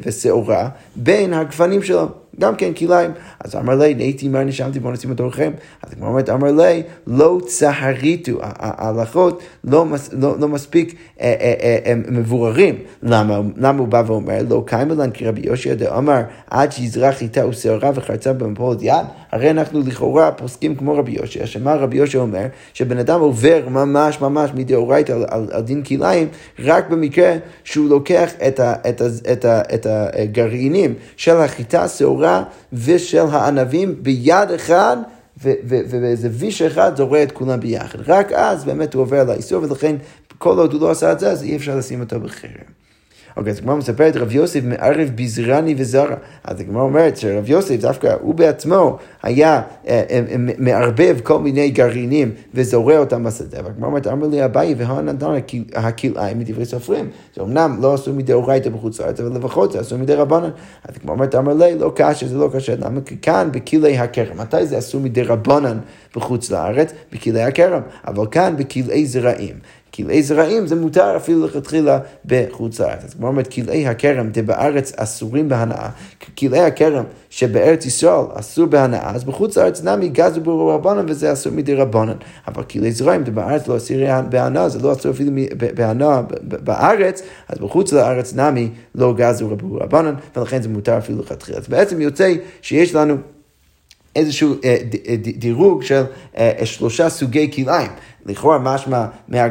ושעורה 0.05 0.69
בין 0.95 1.33
הגפנים 1.33 1.83
שלו. 1.83 2.20
גם 2.39 2.55
כן 2.55 2.73
כליים. 2.73 3.11
אז 3.39 3.55
אמר 3.55 3.75
לי, 3.75 3.93
נהייתי 3.93 4.27
מר 4.27 4.43
נשמתי 4.43 4.79
בוא 4.79 4.91
נשים 4.91 5.09
בתורכם. 5.09 5.51
אז 5.83 5.93
הגמרא 5.93 6.09
אומרת, 6.09 6.29
אמר 6.29 6.51
לי, 6.51 6.83
לא 7.07 7.39
צהריתו, 7.47 8.37
ההלכות 8.41 9.41
לא, 9.63 9.85
לא, 10.11 10.39
לא 10.39 10.47
מספיק 10.47 10.95
אה, 11.21 11.35
אה, 11.41 11.77
אה, 11.85 11.93
מבוררים. 12.07 12.75
למה, 13.03 13.39
למה 13.57 13.79
הוא 13.79 13.87
בא 13.87 14.03
ואומר, 14.07 14.37
לא 14.49 14.63
קיימה 14.67 14.93
לן 14.93 15.09
כרבי 15.13 15.41
יושע 15.43 15.73
דאמר, 15.73 16.21
עד 16.49 16.71
שיזרח 16.71 17.15
חיטה 17.15 17.47
ושעורה 17.47 17.91
וחרצה 17.95 18.33
במפולת 18.33 18.79
יד? 18.81 19.05
הרי 19.31 19.51
אנחנו 19.51 19.79
לכאורה 19.79 20.31
פוסקים 20.31 20.75
כמו 20.75 20.97
רבי 20.97 21.11
יושע, 21.11 21.45
שמה 21.45 21.75
רבי 21.75 21.97
יושע 21.97 22.19
אומר? 22.19 22.45
שבן 22.73 22.97
אדם 22.97 23.19
עובר 23.19 23.61
ממש 23.69 24.21
ממש 24.21 24.51
מדאורייתא 24.55 25.11
על, 25.11 25.25
על, 25.29 25.47
על 25.51 25.61
דין 25.61 25.83
כליים, 25.83 26.27
רק 26.59 26.89
במקרה 26.89 27.35
שהוא 27.63 27.89
לוקח 27.89 28.31
את, 28.47 28.59
ה, 28.59 28.73
את, 28.89 29.01
ה, 29.01 29.05
את, 29.31 29.45
ה, 29.45 29.61
את 29.73 29.87
הגרעינים 29.89 30.93
של 31.17 31.35
החיטה, 31.35 31.87
שעורה 31.87 32.20
ושל 32.73 33.25
הענבים 33.31 34.03
ביד 34.03 34.51
אחד. 34.55 34.97
ובאיזה 35.43 36.29
ויש 36.31 36.61
אחד 36.61 36.97
זורע 36.97 37.23
את 37.23 37.31
כולם 37.31 37.59
ביחד. 37.59 37.99
רק 38.07 38.31
אז 38.31 38.65
באמת 38.65 38.93
הוא 38.93 39.01
עובר 39.01 39.19
על 39.19 39.29
האיסור, 39.29 39.63
ולכן 39.63 39.95
כל 40.37 40.59
עוד 40.59 40.73
הוא 40.73 40.81
לא 40.81 40.91
עשה 40.91 41.11
את 41.11 41.19
זה, 41.19 41.31
אז 41.31 41.43
אי 41.43 41.55
אפשר 41.55 41.75
לשים 41.75 41.99
אותו 41.99 42.19
בחרם. 42.19 42.80
אוקיי, 43.37 43.51
אז 43.51 43.57
הגמרא 43.59 43.75
מספרת, 43.75 44.15
רב 44.15 44.31
יוסף 44.31 44.59
מערב 44.63 45.11
ביזרני 45.15 45.75
וזרע. 45.77 46.15
אז 46.43 46.59
הגמרא 46.59 46.81
אומרת 46.81 47.17
שרב 47.17 47.49
יוסף 47.49 47.75
דווקא 47.75 48.15
הוא 48.21 48.35
בעצמו 48.35 48.97
היה 49.23 49.61
אה, 49.87 50.03
אה, 50.09 50.21
מערבב 50.57 51.17
כל 51.23 51.39
מיני 51.39 51.69
גרעינים 51.69 52.31
וזורע 52.53 52.97
אותם 52.97 53.23
בשדה. 53.23 53.57
והגמרא 53.63 53.87
אומרת, 53.87 54.07
אמר 54.07 54.27
לי 54.27 54.45
אביי 54.45 54.75
והנתן 54.77 55.27
הכלאיים 55.75 56.39
מדברי 56.39 56.65
סופרים. 56.65 57.09
זה 57.35 57.41
אמנם 57.41 57.77
לא 57.81 57.93
עשו 57.93 58.13
מדאורייתא 58.13 58.69
בחוץ 58.69 59.01
לארץ, 59.01 59.19
אבל 59.19 59.37
לפחות 59.37 59.71
זה 59.71 59.79
עשו 59.79 59.97
מדי 59.97 60.15
רבנן. 60.15 60.49
אז 60.83 60.95
הגמרא 60.97 61.15
אומרת, 61.15 61.35
אמר 61.35 61.53
לי, 61.53 61.77
לא 61.79 61.91
קשה, 61.95 62.27
זה 62.27 62.37
לא 62.37 62.49
קשה. 62.53 62.75
למה? 62.75 63.01
כי 63.01 63.15
כאן 63.21 63.49
בכלי 63.51 63.97
הכרם. 63.97 64.37
מתי 64.37 64.65
זה 64.65 64.77
עשו 64.77 64.99
מדי 64.99 65.23
רבנן 65.23 65.77
בחוץ 66.15 66.51
לארץ? 66.51 66.93
בכלי 67.13 67.41
הכרם. 67.41 67.81
אבל 68.07 68.25
כאן 68.31 68.53
בכלי 68.57 69.05
זרעים. 69.05 69.55
כלאי 69.93 70.23
זרעים 70.23 70.67
זה 70.67 70.75
מותר 70.75 71.17
אפילו 71.17 71.45
לכתחילה 71.45 71.99
בחוץ 72.25 72.79
לארץ. 72.79 73.03
אז 73.03 73.13
כמו 73.13 73.27
אומרת, 73.27 73.47
כלאי 73.47 73.87
הכרם 73.87 74.29
דבארץ 74.31 74.93
אסורים 74.95 75.49
בהנאה, 75.49 75.89
כלאי 76.37 76.59
הכרם 76.59 77.03
שבארץ 77.29 77.85
ישראל 77.85 78.25
אסור 78.33 78.65
בהנאה, 78.65 79.15
אז 79.15 79.23
בחוץ 79.23 79.57
לארץ 79.57 79.83
נמי 79.83 80.09
גזו 80.09 80.41
בו 80.41 80.67
רבנן 80.67 81.05
וזה 81.07 81.33
אסור 81.33 81.53
מדי 81.53 81.75
רבנן. 81.75 82.15
אבל 82.47 82.63
כלאי 82.63 82.91
זרעים 82.91 83.23
דבארץ 83.23 83.67
לא 83.67 83.77
אסיר 83.77 84.21
בהנאה, 84.29 84.69
זה 84.69 84.79
לא 84.79 84.93
אסור 84.93 85.11
אפילו 85.11 85.31
בהנאה 85.75 86.21
בארץ, 86.41 87.21
אז 87.49 87.57
בחוץ 87.57 87.93
לארץ 87.93 88.33
נמי 88.33 88.69
לא 88.95 89.13
גזו 89.17 89.47
בו 89.47 89.75
רבנן, 89.75 90.13
ולכן 90.35 90.61
זה 90.61 90.69
מותר 90.69 90.97
אפילו 90.97 91.19
לכתחילה. 91.19 91.57
אז 91.57 91.67
בעצם 91.67 92.01
יוצא 92.01 92.33
שיש 92.61 92.95
לנו 92.95 93.15
איזשהו 94.15 94.55
אה, 94.63 94.77
אה, 95.09 95.15
דירוג 95.15 95.83
של 95.83 96.03
אה, 96.37 96.51
שלושה 96.63 97.09
סוגי 97.09 97.51
כלאיים. 97.51 97.91
לכאורה 98.25 98.59
משמע 98.59 99.05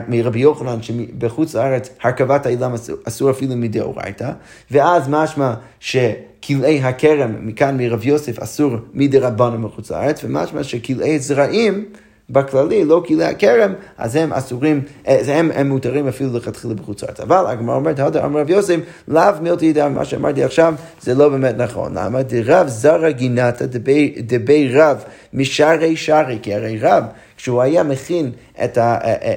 מרבי 0.08 0.38
יוחנן 0.38 0.82
שבחוץ 0.82 1.54
לארץ 1.54 1.90
הרכבת 2.02 2.46
האילם 2.46 2.74
אסור 3.08 3.30
אפילו 3.30 3.56
מדאורייתא, 3.56 4.30
ואז 4.70 5.08
משמע 5.08 5.54
שכלאי 5.80 6.80
הכרם 6.82 7.46
מכאן 7.46 7.76
מרבי 7.76 8.08
יוסף 8.08 8.38
אסור 8.38 8.70
מדי 8.94 9.18
רבנו 9.18 9.58
מחוץ 9.58 9.90
לארץ, 9.90 10.24
ומשמע 10.24 10.64
שכלאי 10.64 11.18
זרעים 11.18 11.84
בכללי, 12.30 12.84
לא 12.84 13.02
כלי 13.06 13.24
הכרם, 13.24 13.72
אז 13.98 14.16
הם 14.16 14.32
אסורים, 14.32 14.80
אה, 15.08 15.38
הם, 15.38 15.50
הם 15.54 15.68
מותרים 15.68 16.08
אפילו 16.08 16.36
לכתחילה 16.36 16.74
בחוץ 16.74 17.02
לארץ. 17.02 17.20
אבל 17.20 17.44
הגמרא 17.46 17.76
אומרת, 17.76 18.00
הודה 18.00 18.24
אמר 18.24 18.40
רב 18.40 18.50
יוסף, 18.50 18.76
לאו 19.08 19.22
מילתי 19.42 19.66
ידע, 19.66 19.88
מה 19.88 20.04
שאמרתי 20.04 20.44
עכשיו, 20.44 20.74
זה 21.00 21.14
לא 21.14 21.28
באמת 21.28 21.54
נכון. 21.56 21.92
למה? 21.94 22.22
דרב 22.22 22.68
זרע 22.68 23.10
גינתא 23.10 23.64
דבי 24.26 24.68
רב 24.72 25.04
משערי 25.34 25.96
שערי, 25.96 26.38
כי 26.42 26.54
הרי 26.54 26.78
רב, 26.78 27.04
כשהוא 27.40 27.62
היה 27.62 27.82
מכין 27.82 28.30
את 28.64 28.78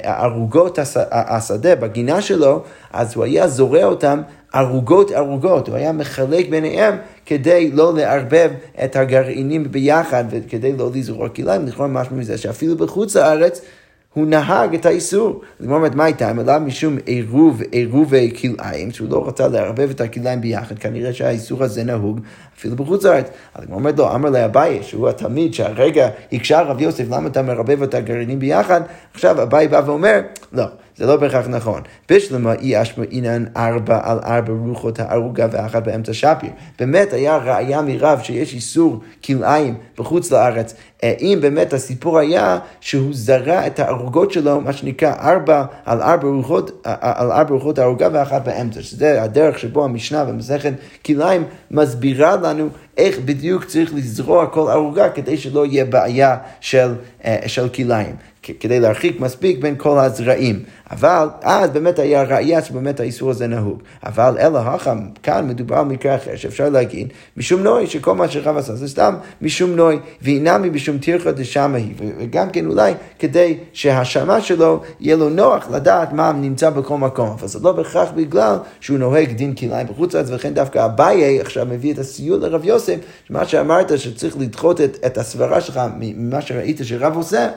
הערוגות 0.03 0.79
השדה 1.12 1.75
בגינה 1.75 2.22
שלו, 2.22 2.63
אז 2.93 3.15
הוא 3.15 3.24
היה 3.24 3.48
זורע 3.48 3.83
אותם 3.83 4.22
ערוגות 4.53 5.12
ערוגות, 5.12 5.67
הוא 5.67 5.75
היה 5.75 5.91
מחלק 5.91 6.50
ביניהם 6.50 6.98
כדי 7.25 7.72
לא 7.72 7.93
לערבב 7.93 8.51
את 8.83 8.95
הגרעינים 8.95 9.72
ביחד 9.72 10.24
וכדי 10.29 10.74
לא 10.74 10.89
לזרוע 10.93 11.29
כליים, 11.29 11.67
לכאורה 11.67 11.88
משהו 11.88 12.15
מזה 12.15 12.38
שאפילו 12.38 12.77
בחוץ 12.77 13.15
לארץ 13.15 13.62
הוא 14.13 14.27
נהג 14.27 14.74
את 14.74 14.86
האיסור. 14.86 15.41
זאת 15.60 15.70
אומרת, 15.70 15.96
מה 15.96 16.03
הייתה? 16.03 16.32
אלא 16.32 16.60
משום 16.60 16.98
עירוב, 17.05 17.62
עירובי 17.72 18.34
כלאיים, 18.41 18.91
שהוא 18.91 19.10
לא 19.10 19.27
רצה 19.27 19.48
לערבב 19.48 19.89
את 19.89 20.01
הכלאיים 20.01 20.41
ביחד, 20.41 20.79
כנראה 20.79 21.13
שהאיסור 21.13 21.63
הזה 21.63 21.84
נהוג 21.84 22.20
אפילו 22.58 22.75
בחוץ 22.75 23.05
לארץ. 23.05 23.27
אז 23.55 23.63
הוא 23.67 23.75
אומר 23.75 23.91
לו, 23.98 24.15
אמר 24.15 24.29
לאביי, 24.29 24.84
שהוא 24.84 25.10
התלמיד 25.10 25.53
שהרגע 25.53 26.10
הקשה 26.34 26.62
רב 26.62 26.82
יוסף, 26.82 27.05
למה 27.10 27.27
אתה 27.27 27.41
מרבב 27.41 27.84
את 27.84 27.93
הגרעינים 27.93 28.39
ביחד? 28.39 28.82
עכשיו 29.13 29.43
אביי 29.43 29.67
בא 29.67 29.82
ואומר, 29.86 30.22
לא. 30.53 30.65
זה 30.97 31.05
לא 31.05 31.15
בהכרח 31.15 31.47
נכון. 31.47 31.81
בשלמה 32.09 32.53
אי 32.53 32.81
אשמע 32.81 33.05
אינן 33.12 33.45
ארבע 33.57 34.00
על 34.03 34.19
ארבע 34.23 34.53
רוחות 34.53 35.00
הערוגה 35.00 35.47
ואחת 35.51 35.83
באמצע 35.83 36.13
שפיר. 36.13 36.50
באמת 36.79 37.13
היה 37.13 37.38
ראיה 37.38 37.81
מרב 37.81 38.19
שיש 38.23 38.53
איסור 38.53 39.00
כלאיים 39.25 39.75
בחוץ 39.97 40.31
לארץ, 40.31 40.73
אה, 41.03 41.13
אם 41.21 41.39
באמת 41.41 41.73
הסיפור 41.73 42.19
היה 42.19 42.59
שהוא 42.81 43.09
זרע 43.12 43.67
את 43.67 43.79
הערוגות 43.79 44.31
שלו, 44.31 44.62
מה 44.62 44.73
שנקרא 44.73 45.13
ארבע 45.19 45.65
על 45.85 46.01
ארבע 46.01 46.27
רוחות, 46.27 46.81
אה, 46.85 46.95
אה, 47.03 47.13
על 47.15 47.31
ארבע 47.31 47.53
רוחות 47.53 47.79
הערוגה 47.79 48.09
ואחת 48.13 48.45
באמצע, 48.45 48.81
שזה 48.81 49.23
הדרך 49.23 49.59
שבו 49.59 49.83
המשנה 49.83 50.25
במסכת 50.25 50.73
כלאיים 51.05 51.43
מסבירה 51.71 52.35
לנו 52.35 52.69
איך 52.97 53.19
בדיוק 53.19 53.65
צריך 53.65 53.93
לזרוע 53.93 54.47
כל 54.47 54.71
ערוגה 54.71 55.09
כדי 55.09 55.38
שלא 55.38 55.65
יהיה 55.65 55.85
בעיה 55.85 56.38
של, 56.59 56.93
של 57.45 57.69
כלאיים. 57.69 58.15
כדי 58.59 58.79
להרחיק 58.79 59.19
מספיק 59.19 59.59
בין 59.59 59.75
כל 59.77 60.00
הזרעים. 60.00 60.63
אבל 60.91 61.27
אז 61.41 61.69
באמת 61.69 62.00
היה 62.00 62.23
ראייה 62.23 62.62
שבאמת 62.62 63.00
האיסור 63.00 63.29
הזה 63.29 63.47
נהוג. 63.47 63.81
אבל 64.05 64.38
אלא 64.39 64.59
החם, 64.59 65.00
כאן 65.23 65.47
מדובר 65.47 65.75
על 65.75 65.85
מקרה 65.85 66.15
אחר 66.15 66.35
שאפשר 66.35 66.69
להגיד, 66.69 67.07
משום 67.38 67.63
נוי, 67.63 67.88
שכל 67.88 68.15
מה 68.15 68.27
שרב 68.27 68.57
עשה 68.57 68.75
זה 68.75 68.88
סתם 68.88 69.15
משום 69.41 69.75
נוי, 69.75 70.00
ואינמי 70.21 70.69
משום 70.69 70.97
תירחא 70.97 71.31
דשמא 71.31 71.77
היא. 71.77 71.93
וגם 71.97 72.50
כן 72.50 72.65
אולי 72.65 72.93
כדי 73.19 73.57
שהשמה 73.73 74.41
שלו 74.41 74.81
יהיה 75.00 75.15
לו 75.15 75.29
נוח 75.29 75.67
לדעת 75.71 76.13
מה 76.13 76.31
נמצא 76.31 76.69
בכל 76.69 76.97
מקום. 76.97 77.29
אבל 77.29 77.47
זה 77.47 77.59
לא 77.62 77.71
בהכרח 77.71 78.09
בגלל 78.15 78.55
שהוא 78.79 78.97
נוהג 78.97 79.31
דין 79.31 79.55
כליים 79.55 79.88
בחוץ 79.88 80.15
לארץ, 80.15 80.29
ולכן 80.29 80.53
דווקא 80.53 80.85
אביי 80.85 81.41
עכשיו 81.41 81.65
מביא 81.65 81.93
את 81.93 82.00
הסיוע 82.00 82.38
לרב 82.38 82.65
יוסף, 82.65 82.82
שמה 83.27 83.45
שאמרת 83.45 83.99
שצריך 83.99 84.37
לדחות 84.39 84.81
את, 84.81 84.97
את 85.05 85.17
הסברה 85.17 85.61
שלך 85.61 85.81
ממה 85.99 86.41
שראית 86.41 86.79
שרב 86.83 87.15
עושה. 87.15 87.49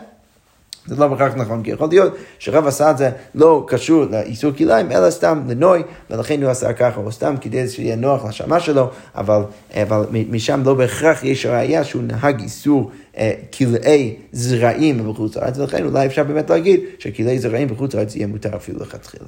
זה 0.87 0.97
לא 0.97 1.09
בהכרח 1.09 1.35
נכון, 1.35 1.62
כי 1.62 1.71
יכול 1.71 1.88
להיות 1.88 2.16
שרב 2.38 2.66
עשה 2.66 2.90
את 2.90 2.99
זה 2.99 3.11
לא 3.35 3.64
קשור 3.68 4.04
לאיסור 4.04 4.52
כליים, 4.52 4.92
אלא 4.92 5.11
סתם 5.11 5.42
לנוי, 5.49 5.83
ולכן 6.11 6.42
הוא 6.42 6.50
עשה 6.50 6.73
ככה, 6.73 7.00
או 7.00 7.12
סתם 7.12 7.35
כדי 7.40 7.68
שיהיה 7.68 7.97
נוח 7.97 8.25
לשמה 8.25 8.61
שלו, 8.61 8.90
אבל, 9.14 9.42
אבל 9.75 10.04
משם 10.12 10.62
לא 10.64 10.75
בהכרח 10.75 11.25
יש 11.25 11.47
ראייה 11.47 11.85
שהוא 11.85 12.02
נהג 12.02 12.40
איסור 12.40 12.90
אה, 13.16 13.33
כלאי 13.59 14.16
זרעים 14.33 15.11
בחוץ 15.11 15.37
לארץ, 15.37 15.59
ולכן 15.59 15.85
אולי 15.85 16.06
אפשר 16.06 16.25
באמת 16.25 16.50
להגיד 16.50 16.80
שכלאי 16.99 17.38
זרעים 17.38 17.68
בחוץ 17.68 17.95
לארץ 17.95 18.16
יהיה 18.16 18.26
מותר 18.26 18.56
אפילו 18.56 18.80
לכתחילה. 18.80 19.26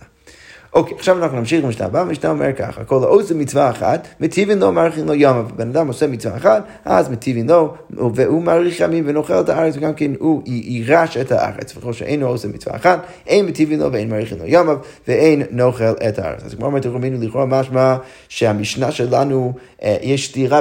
אוקיי, 0.73 0.95
עכשיו 0.97 1.19
אנחנו 1.19 1.39
נמשיך 1.39 1.65
במשנה 1.65 1.87
הבאה, 1.87 2.03
המשנה 2.03 2.31
אומר 2.31 2.53
ככה, 2.53 2.85
כל 2.85 3.03
העוז 3.03 3.33
מצווה 3.33 3.71
אחת, 3.71 4.09
מטיבין 4.21 4.59
לו, 4.59 4.73
מאריכין 4.73 5.07
לו 5.07 5.15
יום, 5.15 5.49
בן 5.57 5.69
אדם 5.69 5.89
עושה 5.89 6.07
מצווה 6.07 6.37
אחת, 6.37 6.63
אז 6.85 7.09
מטיבין 7.09 7.51
לו, 7.51 7.75
והוא 7.91 8.43
מאריך 8.43 8.81
ימים 8.81 9.05
ונאכל 9.07 9.41
את 9.41 9.49
הארץ, 9.49 9.77
וגם 9.77 9.95
כן 9.95 10.11
הוא 10.19 10.43
יירש 10.47 11.17
את 11.17 11.33
הארץ, 11.33 11.77
וכל 11.77 11.93
שאינו 11.93 12.27
עושה 12.27 12.49
מצווה 12.49 12.77
אחת, 12.77 13.07
אין 13.27 13.47
מטיבין 13.47 13.81
לו 13.81 13.93
ואין 13.93 14.11
מאריכין 14.11 14.39
לו 14.39 14.47
יום, 14.47 14.69
ואין 15.09 15.43
נאכל 15.51 15.85
את 16.09 16.19
הארץ. 16.19 16.45
אז 16.45 16.55
כמו 16.55 16.67
אומרת 16.67 16.87
רבינו 16.87 17.27
לכאורה 17.27 17.47
משמע 17.47 17.97
שהמשנה 18.29 18.91
שלנו, 18.91 19.53
אה, 19.83 19.97
יש 20.03 20.29
סתירה 20.29 20.61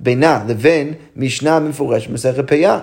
בינה 0.00 0.44
לבין 0.48 0.92
משנה 1.16 1.60
מפורשת 1.60 2.10
במסכת 2.10 2.48
פיה. 2.48 2.80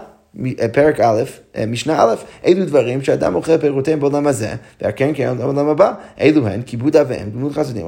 פרק 0.73 0.99
א', 0.99 1.23
אה, 1.55 1.65
משנה 1.65 2.03
א', 2.03 2.15
אילו 2.43 2.65
דברים 2.65 3.01
שאדם 3.01 3.35
אוכל 3.35 3.57
פירותיהם 3.57 3.99
בעולם 3.99 4.27
הזה, 4.27 4.53
והקרן 4.81 5.13
קרן 5.13 5.37
בעולם 5.37 5.67
הבא, 5.67 5.93
אילו 6.19 6.47
הן 6.47 6.61
כיבוד 6.61 6.95
אביהם, 6.95 7.31
גמול 7.31 7.53
חסדים, 7.53 7.85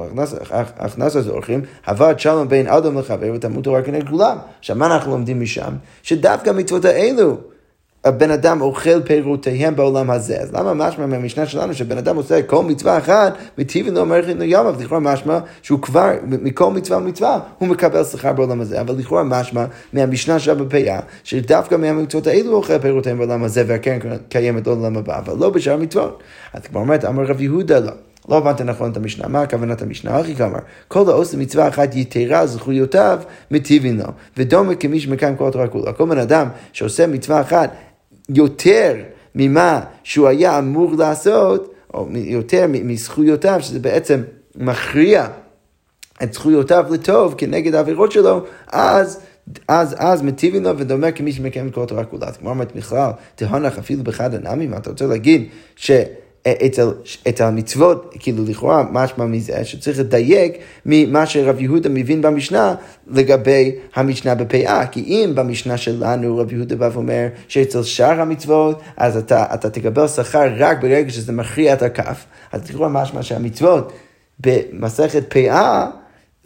הכנסת 0.78 1.20
זורחים, 1.20 1.62
הבאת 1.86 2.20
שלום 2.20 2.48
בין 2.48 2.66
אדם 2.66 2.98
לחבר 2.98 3.32
ותמות 3.34 3.64
תורה 3.64 3.82
כנגד 3.82 4.08
כולם. 4.08 4.36
עכשיו, 4.58 4.76
מה 4.76 4.86
אנחנו 4.86 5.10
לומדים 5.10 5.40
משם? 5.40 5.72
שדווקא 6.02 6.50
המצוות 6.50 6.84
האלו 6.84 7.36
הבן 8.06 8.30
אדם 8.30 8.60
אוכל 8.60 9.02
פירותיהם 9.02 9.76
בעולם 9.76 10.10
הזה. 10.10 10.36
אז 10.36 10.52
למה 10.52 10.74
משמע 10.74 11.06
מהמשנה 11.06 11.46
שלנו 11.46 11.74
שבן 11.74 11.98
אדם 11.98 12.16
עושה 12.16 12.42
כל 12.42 12.62
מצווה 12.62 12.98
אחת, 12.98 13.34
וטיבי 13.58 13.90
לא 13.90 14.06
מערכת 14.06 14.34
ליום, 14.38 14.66
אבל 14.66 14.84
לכאורה 14.84 15.00
משמע 15.00 15.38
שהוא 15.62 15.82
כבר, 15.82 16.10
מכל 16.26 16.70
מצווה 16.70 16.98
ומצווה, 16.98 17.40
הוא 17.58 17.68
מקבל 17.68 18.04
שכר 18.04 18.32
בעולם 18.32 18.60
הזה. 18.60 18.80
אבל 18.80 18.94
לכאורה 18.98 19.22
משמע 19.22 19.64
מהמשנה 19.92 20.38
שם 20.38 20.58
בפיה, 20.58 21.00
שדווקא 21.24 21.74
מהמצוות 21.74 22.26
האלו 22.26 22.50
הוא 22.50 22.56
אוכל 22.56 22.78
פירותיהם 22.78 23.18
בעולם 23.18 23.44
הזה, 23.44 23.64
והקרן 23.66 23.98
קיימת 24.28 24.66
לעולם 24.66 24.96
הבא, 24.96 25.18
אבל 25.18 25.34
לא 25.38 25.50
בשאר 25.50 25.72
המצוות. 25.72 26.22
אז 26.52 26.62
כבר 26.62 26.80
אומרת, 26.80 27.04
אמר 27.04 27.22
רב 27.22 27.40
יהודה 27.40 27.80
לא. 27.80 27.92
לא 28.28 28.38
הבנת 28.38 28.60
נכון 28.60 28.92
את 28.92 28.96
המשנה, 28.96 29.28
מה 29.28 29.42
הכוונת 29.42 29.82
המשנה? 29.82 30.16
הכי 30.16 30.34
כמר, 30.34 30.58
כל 30.88 31.10
העושה 31.10 31.36
מצווה 31.36 31.68
אחת 31.68 31.94
יתרה 31.94 32.46
זכויותיו 32.46 33.18
מטיבין 33.50 33.96
לו, 33.98 34.04
ודומה 34.36 34.74
כמי 34.74 35.00
שמקיים 35.00 35.36
כל 35.36 35.48
התורה 35.48 35.68
כולה. 35.68 35.92
כל 35.92 36.04
בן 36.04 36.18
אדם 36.18 36.48
שעושה 36.72 37.06
מצווה 37.06 37.40
אחת 37.40 37.70
יותר 38.28 38.94
ממה 39.34 39.80
שהוא 40.04 40.28
היה 40.28 40.58
אמור 40.58 40.92
לעשות, 40.98 41.74
או 41.94 42.08
יותר 42.14 42.66
מזכויותיו, 42.68 43.58
שזה 43.62 43.78
בעצם 43.78 44.22
מכריע 44.56 45.26
את 46.22 46.32
זכויותיו 46.32 46.84
לטוב 46.90 47.34
כנגד 47.38 47.74
העבירות 47.74 48.12
שלו, 48.12 48.40
אז... 48.66 49.20
אז, 49.68 49.96
אז 49.98 50.22
מטיבים 50.22 50.62
לו 50.62 50.78
ודומה 50.78 51.12
כמי 51.12 51.32
שמקיים 51.32 51.68
את 51.68 51.74
כל 51.74 51.82
התורה 51.82 52.04
כולה. 52.04 52.32
כמו 52.32 52.50
אומרת 52.50 52.76
בכלל, 52.76 53.10
תהונך 53.34 53.78
אפילו 53.78 54.04
באחד 54.04 54.34
הנאמים, 54.34 54.74
אתה 54.74 54.90
רוצה 54.90 55.06
להגיד 55.06 55.48
ש... 55.76 55.90
אצל, 56.48 56.88
את 57.28 57.40
המצוות, 57.40 58.14
כאילו 58.18 58.44
לכאורה 58.44 58.84
משמע 58.92 59.24
מזה 59.24 59.64
שצריך 59.64 59.98
לדייק 59.98 60.58
ממה 60.86 61.26
שרב 61.26 61.60
יהודה 61.60 61.88
מבין 61.88 62.22
במשנה 62.22 62.74
לגבי 63.06 63.72
המשנה 63.94 64.34
בפאה. 64.34 64.86
כי 64.86 65.00
אם 65.00 65.32
במשנה 65.34 65.76
שלנו 65.76 66.36
רב 66.38 66.52
יהודה 66.52 66.76
בא 66.76 66.90
ואומר 66.92 67.26
שאצל 67.48 67.82
שאר 67.82 68.20
המצוות, 68.20 68.80
אז 68.96 69.16
אתה, 69.16 69.44
אתה 69.54 69.70
תקבל 69.70 70.08
שכר 70.08 70.48
רק 70.56 70.82
ברגע 70.82 71.10
שזה 71.10 71.32
מכריע 71.32 71.72
את 71.72 71.82
הכף, 71.82 72.24
אז 72.52 72.70
לכאורה 72.70 72.88
משמע 72.88 73.22
שהמצוות 73.22 73.92
במסכת 74.40 75.32
פאה 75.32 75.86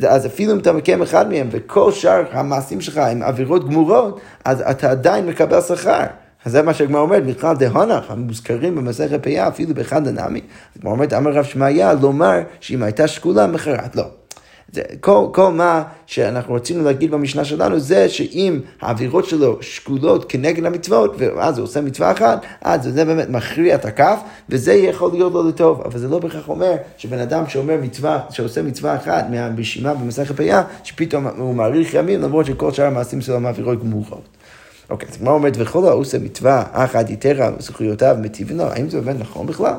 אז 0.09 0.27
אפילו 0.27 0.53
אם 0.53 0.59
אתה 0.59 0.73
מקיים 0.73 1.03
אחד 1.03 1.31
מהם 1.31 1.49
וכל 1.51 1.93
שאר 1.93 2.25
המעשים 2.33 2.81
שלך 2.81 2.97
הם 2.97 3.23
עבירות 3.23 3.65
גמורות, 3.65 4.21
אז 4.45 4.61
אתה 4.71 4.91
עדיין 4.91 5.27
מקבל 5.27 5.61
שכר. 5.61 6.05
אז 6.45 6.53
זה 6.53 6.63
מה 6.63 6.75
שהגמרא 6.75 7.01
אומרת, 7.01 7.27
בכלל 7.27 7.57
דהונח, 7.57 8.05
המוזכרים 8.09 8.75
במסכת 8.75 9.23
פיה, 9.23 9.49
אפילו 9.49 9.75
באחד 9.75 10.07
הנמי. 10.07 10.41
הגמרא 10.77 10.93
אומרת, 10.93 11.13
אמר 11.13 11.31
רב 11.31 11.45
שמעיה, 11.45 11.95
לומר 11.95 12.41
שאם 12.61 12.83
הייתה 12.83 13.09
שקולה, 13.09 13.47
מכרת. 13.47 13.97
לא. 13.97 14.05
זה, 14.73 14.83
כל, 15.01 15.27
כל 15.33 15.53
מה 15.53 15.83
שאנחנו 16.07 16.55
רצינו 16.55 16.85
להגיד 16.85 17.11
במשנה 17.11 17.45
שלנו 17.45 17.79
זה 17.79 18.09
שאם 18.09 18.61
העבירות 18.81 19.25
שלו 19.25 19.59
שקולות 19.61 20.25
כנגד 20.29 20.65
המצוות, 20.65 21.15
ואז 21.19 21.59
הוא 21.59 21.65
עושה 21.65 21.81
מצווה 21.81 22.13
אחת, 22.13 22.45
אז 22.61 22.83
זה 22.83 23.05
באמת 23.05 23.29
מכריע 23.29 23.75
את 23.75 23.85
הכף, 23.85 24.21
וזה 24.49 24.73
יכול 24.73 25.11
להיות 25.13 25.33
לו 25.33 25.49
לטוב. 25.49 25.81
אבל 25.81 25.99
זה 25.99 26.09
לא 26.09 26.19
בהכרח 26.19 26.49
אומר 26.49 26.75
שבן 26.97 27.19
אדם 27.19 27.49
שאומר 27.49 27.77
מצווה, 27.83 28.21
שעושה 28.31 28.63
מצווה 28.63 28.97
אחת 28.97 29.27
מהרשימה 29.31 29.95
במסכת 29.95 30.37
פיה, 30.37 30.63
שפתאום 30.85 31.27
הוא 31.27 31.55
מאריך 31.55 31.95
ימים, 31.95 32.23
למרות 32.23 32.47
שכל 32.47 32.73
שאר 32.73 32.87
המעשים 32.87 33.21
שלו 33.21 33.41
מעבירות 33.41 33.81
גמורות. 33.81 34.40
אוקיי, 34.91 35.09
אז 35.09 35.23
מה 35.23 35.31
אומרת, 35.31 35.53
וכל 35.57 35.87
העושה 35.89 36.19
מצווה 36.19 36.65
אחת 36.73 37.11
יתרה 37.11 37.51
זכויותיו 37.59 38.17
מטיבין 38.21 38.57
לו, 38.57 38.65
האם 38.65 38.89
זה 38.89 39.01
באמת 39.01 39.21
נכון 39.21 39.47
בכלל? 39.47 39.75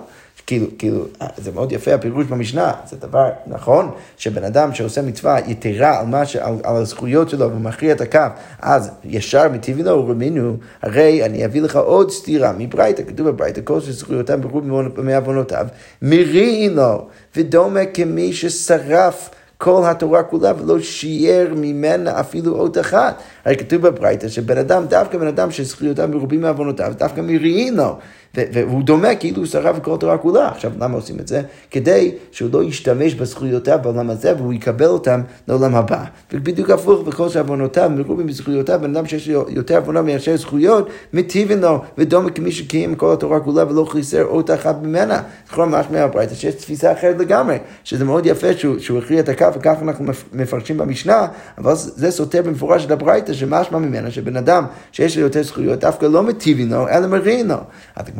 כאילו, 0.47 0.67
כאילו, 0.77 1.05
זה 1.37 1.51
מאוד 1.51 1.71
יפה 1.71 1.93
הפירוש 1.93 2.25
במשנה, 2.25 2.71
זה 2.89 2.97
דבר 2.97 3.29
נכון, 3.47 3.91
שבן 4.17 4.43
אדם 4.43 4.73
שעושה 4.73 5.01
מצווה 5.01 5.39
יתרה 5.47 5.99
על, 5.99 6.25
ש, 6.25 6.35
על, 6.35 6.53
על 6.63 6.75
הזכויות 6.75 7.29
שלו 7.29 7.51
ומכריע 7.51 7.93
את 7.93 8.01
הכף, 8.01 8.29
אז 8.59 8.91
ישר 9.03 9.49
מטיבין 9.49 9.85
לו 9.85 10.07
רמינו, 10.07 10.55
הרי 10.81 11.25
אני 11.25 11.45
אביא 11.45 11.61
לך 11.61 11.75
עוד 11.75 12.11
סתירה 12.11 12.53
מברייתא, 12.57 13.03
כתוב 13.07 13.29
בברייתא, 13.29 13.61
כל 13.63 13.81
שזכויותיו 13.81 14.39
ברו 14.41 14.61
מעוונותיו, 14.97 15.67
מריעין 16.01 16.73
לו, 16.73 17.07
ודומה 17.35 17.85
כמי 17.85 18.33
ששרף 18.33 19.29
כל 19.63 19.81
התורה 19.85 20.23
כולה 20.23 20.53
ולא 20.59 20.79
שיער 20.79 21.47
ממנה 21.55 22.19
אפילו 22.19 22.55
אות 22.55 22.77
אחת. 22.77 23.21
הרי 23.45 23.55
כתוב 23.55 23.81
בברייתא 23.81 24.27
שבן 24.27 24.57
אדם, 24.57 24.85
דווקא 24.85 25.17
בן 25.17 25.27
אדם 25.27 25.51
שזכויותיו 25.51 26.07
מרובים 26.07 26.41
מעוונותיו, 26.41 26.93
דווקא 26.97 27.21
מריעין 27.21 27.75
לו. 27.75 27.97
והוא 28.35 28.83
דומה 28.83 29.15
כאילו 29.15 29.37
הוא 29.37 29.45
שרף 29.45 29.79
כל 29.79 29.93
התורה 29.93 30.17
כולה. 30.17 30.49
עכשיו, 30.49 30.71
למה 30.79 30.95
עושים 30.95 31.19
את 31.19 31.27
זה? 31.27 31.41
כדי 31.71 32.11
שהוא 32.31 32.49
לא 32.53 32.63
ישתמש 32.63 33.13
בזכויותיו 33.13 33.79
בעולם 33.83 34.09
הזה 34.09 34.35
והוא 34.37 34.53
יקבל 34.53 34.85
אותם 34.85 35.21
לעולם 35.47 35.75
הבא. 35.75 36.03
ובדיוק 36.33 36.69
הפוך, 36.69 37.07
וכל 37.07 37.29
שעוונותיו 37.29 37.91
מרובים 37.95 38.27
בזכויותיו, 38.27 38.79
בן 38.81 38.95
אדם 38.95 39.05
שיש 39.05 39.29
לו 39.29 39.45
יותר 39.49 39.77
עוונה 39.77 40.01
מאשר 40.01 40.37
זכויות, 40.37 40.89
מטיבין 41.13 41.59
לו, 41.59 41.81
ודומה 41.97 42.29
כמי 42.29 42.51
שקיים 42.51 42.95
כל 42.95 43.13
התורה 43.13 43.39
כולה 43.39 43.69
ולא 43.69 43.85
חיסר 43.89 44.25
אות 44.25 44.51
אחת 44.51 44.75
ממנה. 44.81 45.21
זכור 45.47 45.65
ממש 45.65 45.85
מהברייתא 45.91 46.35
שיש 46.35 46.55
תפיסה 46.55 46.91
אחרת 46.91 47.15
לגמרי, 47.19 47.57
שזה 47.83 48.05
מאוד 48.05 48.25
יפה 48.25 48.53
שהוא, 48.53 48.79
שהוא 48.79 48.99
הכריע 48.99 49.19
את 49.19 49.29
הקו, 49.29 49.47
וככה 49.55 49.81
אנחנו 49.81 50.05
מפרשים 50.33 50.77
במשנה, 50.77 51.27
אבל 51.57 51.73
זה 51.75 52.11
סותר 52.11 52.41
במפורש 52.41 52.85
את 52.85 52.91
הברייתא, 52.91 53.33
שמשמע 53.33 53.79
ממנה 53.79 54.11
שבן 54.11 54.37
אדם 54.37 54.65
שיש 54.91 55.17
לו 55.17 55.23
יותר 55.23 55.43
זכויות, 55.43 55.79
דווקא 55.79 56.05
לא 56.05 56.23
מטיבין 56.23 56.69
לו, 56.73 56.89
אלא 56.89 57.07
מרין. 57.07 57.51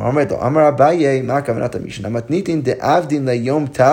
הגמרא 0.02 0.12
אומרת 0.12 0.30
לו, 0.30 0.46
אמר 0.46 0.68
אביי, 0.68 1.22
מה 1.22 1.36
הכוונת 1.36 1.74
המשנה? 1.74 2.08
מתניתין 2.08 2.62
דאבדין 2.62 3.28
ליום 3.28 3.66
תו 3.66 3.84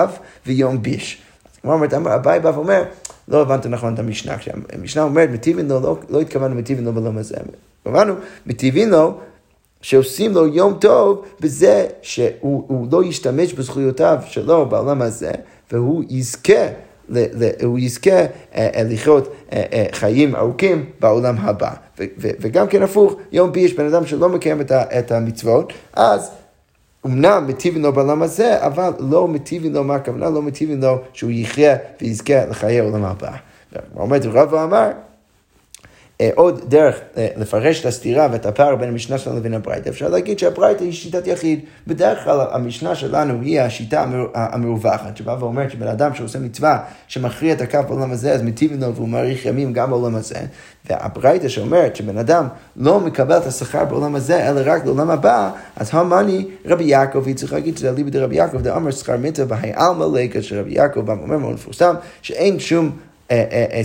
ויום 0.46 0.82
ביש. 0.82 1.22
אז 1.44 1.58
הגמרא 1.58 1.74
אומרת, 1.74 1.94
אמר 1.94 2.14
אביי 2.14 2.40
בא 2.40 2.48
ואומר, 2.48 2.82
לא 3.28 3.42
הבנת 3.42 3.66
נכון 3.66 3.94
את 3.94 3.98
המשנה. 3.98 4.38
כשהמשנה 4.38 5.02
אומרת, 5.02 5.30
מטיבין 5.30 5.68
לו, 5.68 5.80
לא, 5.80 5.98
לא 6.08 6.20
התכוונו 6.20 6.54
מטיבין 6.54 6.84
לו 6.84 6.92
בלום 6.92 7.18
הזה. 7.18 7.36
הבנו, 7.86 8.14
מטיבין 8.46 8.90
לו, 8.90 9.14
שעושים 9.82 10.32
לו 10.32 10.46
יום 10.46 10.78
טוב 10.80 11.24
בזה 11.40 11.86
שהוא 12.02 12.86
לא 12.92 13.04
ישתמש 13.04 13.52
בזכויותיו 13.52 14.18
שלו 14.26 14.66
בעולם 14.66 15.02
הזה, 15.02 15.32
והוא 15.72 16.04
יזכה 16.08 16.66
הוא 17.64 17.78
יזכה 17.78 18.10
אה, 18.10 18.26
אה, 18.54 18.82
לחיות 18.88 19.32
אה, 19.52 19.86
חיים 19.92 20.36
ארוכים 20.36 20.84
בעולם 21.00 21.36
הבא. 21.38 21.70
וגם 22.16 22.66
כן 22.66 22.82
הפוך, 22.82 23.14
יום 23.32 23.52
בי 23.52 23.60
יש 23.60 23.74
בן 23.74 23.86
אדם 23.86 24.06
שלא 24.06 24.28
מקיים 24.28 24.60
את 24.70 25.12
המצוות, 25.12 25.72
אז 25.92 26.30
אמנם 27.06 27.44
מטיבים 27.46 27.82
לו 27.82 27.92
בעולם 27.92 28.22
הזה, 28.22 28.66
אבל 28.66 28.90
לא 28.98 29.28
מטיבים 29.28 29.74
לו, 29.74 29.84
מה 29.84 29.94
הכוונה? 29.94 30.30
לא 30.30 30.42
מטיבים 30.42 30.80
לו 30.80 30.98
שהוא 31.12 31.30
יחיה 31.30 31.76
ויזכה 32.00 32.46
לחיי 32.46 32.80
העולם 32.80 33.04
הבא. 33.04 33.32
עומד 33.94 34.26
רב 34.26 34.52
ואמר, 34.52 34.90
עוד 36.34 36.60
דרך 36.68 37.00
אה, 37.16 37.28
לפרש 37.36 37.80
את 37.80 37.86
הסתירה 37.86 38.28
ואת 38.32 38.46
הפער 38.46 38.76
בין 38.76 38.88
המשנה 38.88 39.18
שלנו 39.18 39.36
לבין 39.36 39.54
הברייתא, 39.54 39.88
אפשר 39.88 40.08
להגיד 40.08 40.38
שהברייתא 40.38 40.84
היא 40.84 40.92
שיטת 40.92 41.26
יחיד. 41.26 41.60
בדרך 41.86 42.24
כלל 42.24 42.40
המשנה 42.52 42.94
שלנו 42.94 43.40
היא 43.42 43.60
השיטה 43.60 44.04
המרווחת, 44.34 45.16
שבאה 45.16 45.36
ואומרת 45.40 45.70
שבן 45.70 45.86
אדם 45.86 46.14
שעושה 46.14 46.38
מצווה 46.38 46.78
שמכריע 47.08 47.52
את 47.52 47.60
הכף 47.60 47.84
בעולם 47.88 48.12
הזה, 48.12 48.32
אז 48.32 48.42
מטיב 48.42 48.84
לו 48.84 48.94
והוא 48.94 49.08
מאריך 49.08 49.46
ימים 49.46 49.72
גם 49.72 49.90
בעולם 49.90 50.14
הזה. 50.14 50.38
והברייתא 50.90 51.48
שאומרת 51.48 51.96
שבן 51.96 52.18
אדם 52.18 52.46
לא 52.76 53.00
מקבל 53.00 53.36
את 53.36 53.46
השכר 53.46 53.84
בעולם 53.84 54.14
הזה, 54.14 54.48
אלא 54.48 54.60
רק 54.64 54.84
לעולם 54.84 55.10
הבא, 55.10 55.50
אז 55.76 55.90
המאני 55.92 56.46
רבי 56.66 56.84
יעקב, 56.84 57.26
היא 57.26 57.36
צריכה 57.36 57.56
להגיד 57.56 57.78
שזה 57.78 57.90
אליבא 57.90 58.10
דרבי 58.10 58.36
יעקב, 58.36 58.60
דאמר 58.60 58.90
שכר 58.90 59.16
מצווה 59.16 59.56
בהי 59.56 59.72
עלמא 59.74 60.04
ליקה, 60.14 60.42
שרבי 60.42 60.74
יעקב 60.74 61.10
אומר 61.10 61.38
מאוד 61.38 61.54
מפורסם, 61.54 61.94
שאין 62.22 62.58
שום 62.58 62.86
אה, 62.86 62.90
אה, 62.90 62.96
אה, 62.96 63.09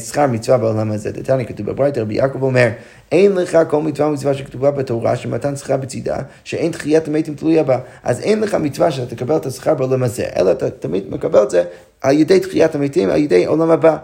שכר 0.08 0.28
מצווה 0.28 0.58
בעולם 0.58 0.92
הזה. 0.92 1.12
דתני 1.12 1.46
כתוב 1.46 1.66
בברייתא, 1.66 2.00
רבי 2.00 2.14
יעקב 2.14 2.44
אומר, 2.44 2.70
אין 3.12 3.32
לך 3.32 3.58
כל 3.68 3.82
מצווה 3.82 4.10
ומצווה 4.10 4.34
שכתובה 4.34 4.72
בתורה, 4.72 5.16
שמתן 5.16 5.56
שכר 5.56 5.78
בצידה, 5.78 6.18
שאין 6.44 6.72
תחיית 6.72 7.08
המתים 7.08 7.36
תלויה 7.36 7.64
בה. 7.64 7.80
אז 8.04 8.22
אין 8.22 8.42
לך 8.42 8.54
מצווה 8.54 8.92
שאתה 8.92 9.16
תקבל 9.16 9.36
את 9.36 9.46
השכר 9.46 9.74
בעולם 9.74 10.04
הזה, 10.04 10.26
אלא 10.36 10.52
אתה 10.52 10.70
תמיד 10.70 11.04
מקבל 11.10 11.44
את 11.44 11.50
זה 11.50 11.64
על 12.02 12.20
ידי 12.20 12.40
תחיית 12.40 12.76
המתים, 12.76 13.10
על 13.10 13.18
ידי 13.18 13.46
עולם 13.46 13.72
הבא. 13.72 13.98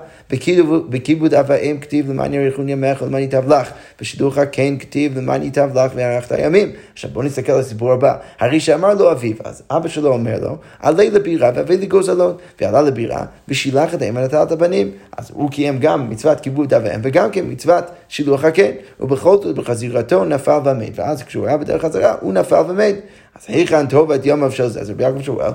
בכיבוד 0.89 1.33
אב 1.33 1.45
ואם 1.49 1.77
כתיב 1.81 2.09
למען 2.09 2.33
יאריכון 2.33 2.69
ימיך 2.69 3.01
ולמען 3.01 3.21
ייטב 3.21 3.53
לך. 3.53 3.71
בשידורך 4.01 4.39
כן 4.51 4.77
כתיב 4.77 5.17
למען 5.17 5.43
ייטב 5.43 5.69
לך 5.77 5.91
ויארכת 5.95 6.31
הימים. 6.31 6.71
עכשיו 6.93 7.09
בוא 7.13 7.23
נסתכל 7.23 7.51
על 7.51 7.59
הסיפור 7.59 7.91
הבא. 7.91 8.15
הרי 8.39 8.59
שאמר 8.59 8.93
לו 8.93 9.11
אביו, 9.11 9.35
אז 9.43 9.63
אבא 9.71 9.87
שלו 9.87 10.13
אומר 10.13 10.39
לו, 10.41 10.57
עלה 10.79 11.03
לבירה 11.03 11.51
והביא 11.55 11.77
לי 11.77 11.85
גוזלות. 11.85 12.41
ועלה 12.61 12.81
לבירה 12.81 13.25
ושילח 13.47 13.93
את 13.93 14.01
האם 14.01 14.15
ונטל 14.15 14.43
את 14.43 14.51
הבנים. 14.51 14.91
אז 15.17 15.31
הוא 15.33 15.51
קיים 15.51 15.79
גם 15.79 16.09
מצוות 16.09 16.39
כיבוד 16.39 16.73
אב 16.73 16.81
ואם 16.85 16.99
וגם 17.03 17.31
כן 17.31 17.45
מצוות 17.47 17.83
שילוח 18.09 18.43
הקן. 18.43 18.71
ובכל 19.01 19.37
זאת 19.41 19.55
בחזירתו 19.55 20.25
נפל 20.25 20.59
ומת. 20.65 20.91
ואז 20.95 21.23
כשהוא 21.23 21.47
היה 21.47 21.57
בדרך 21.57 21.81
חזרה 21.81 22.15
הוא 22.21 22.33
נפל 22.33 22.63
ומת. 22.69 22.95
אז 23.35 23.45
היכן 23.47 23.87
טובת 23.87 24.21
ימיו 24.23 24.51
של 24.51 24.67
זה? 24.67 24.81
אז 24.81 24.89
רבי 24.89 25.03
יעקב 25.03 25.21
שואל, 25.21 25.51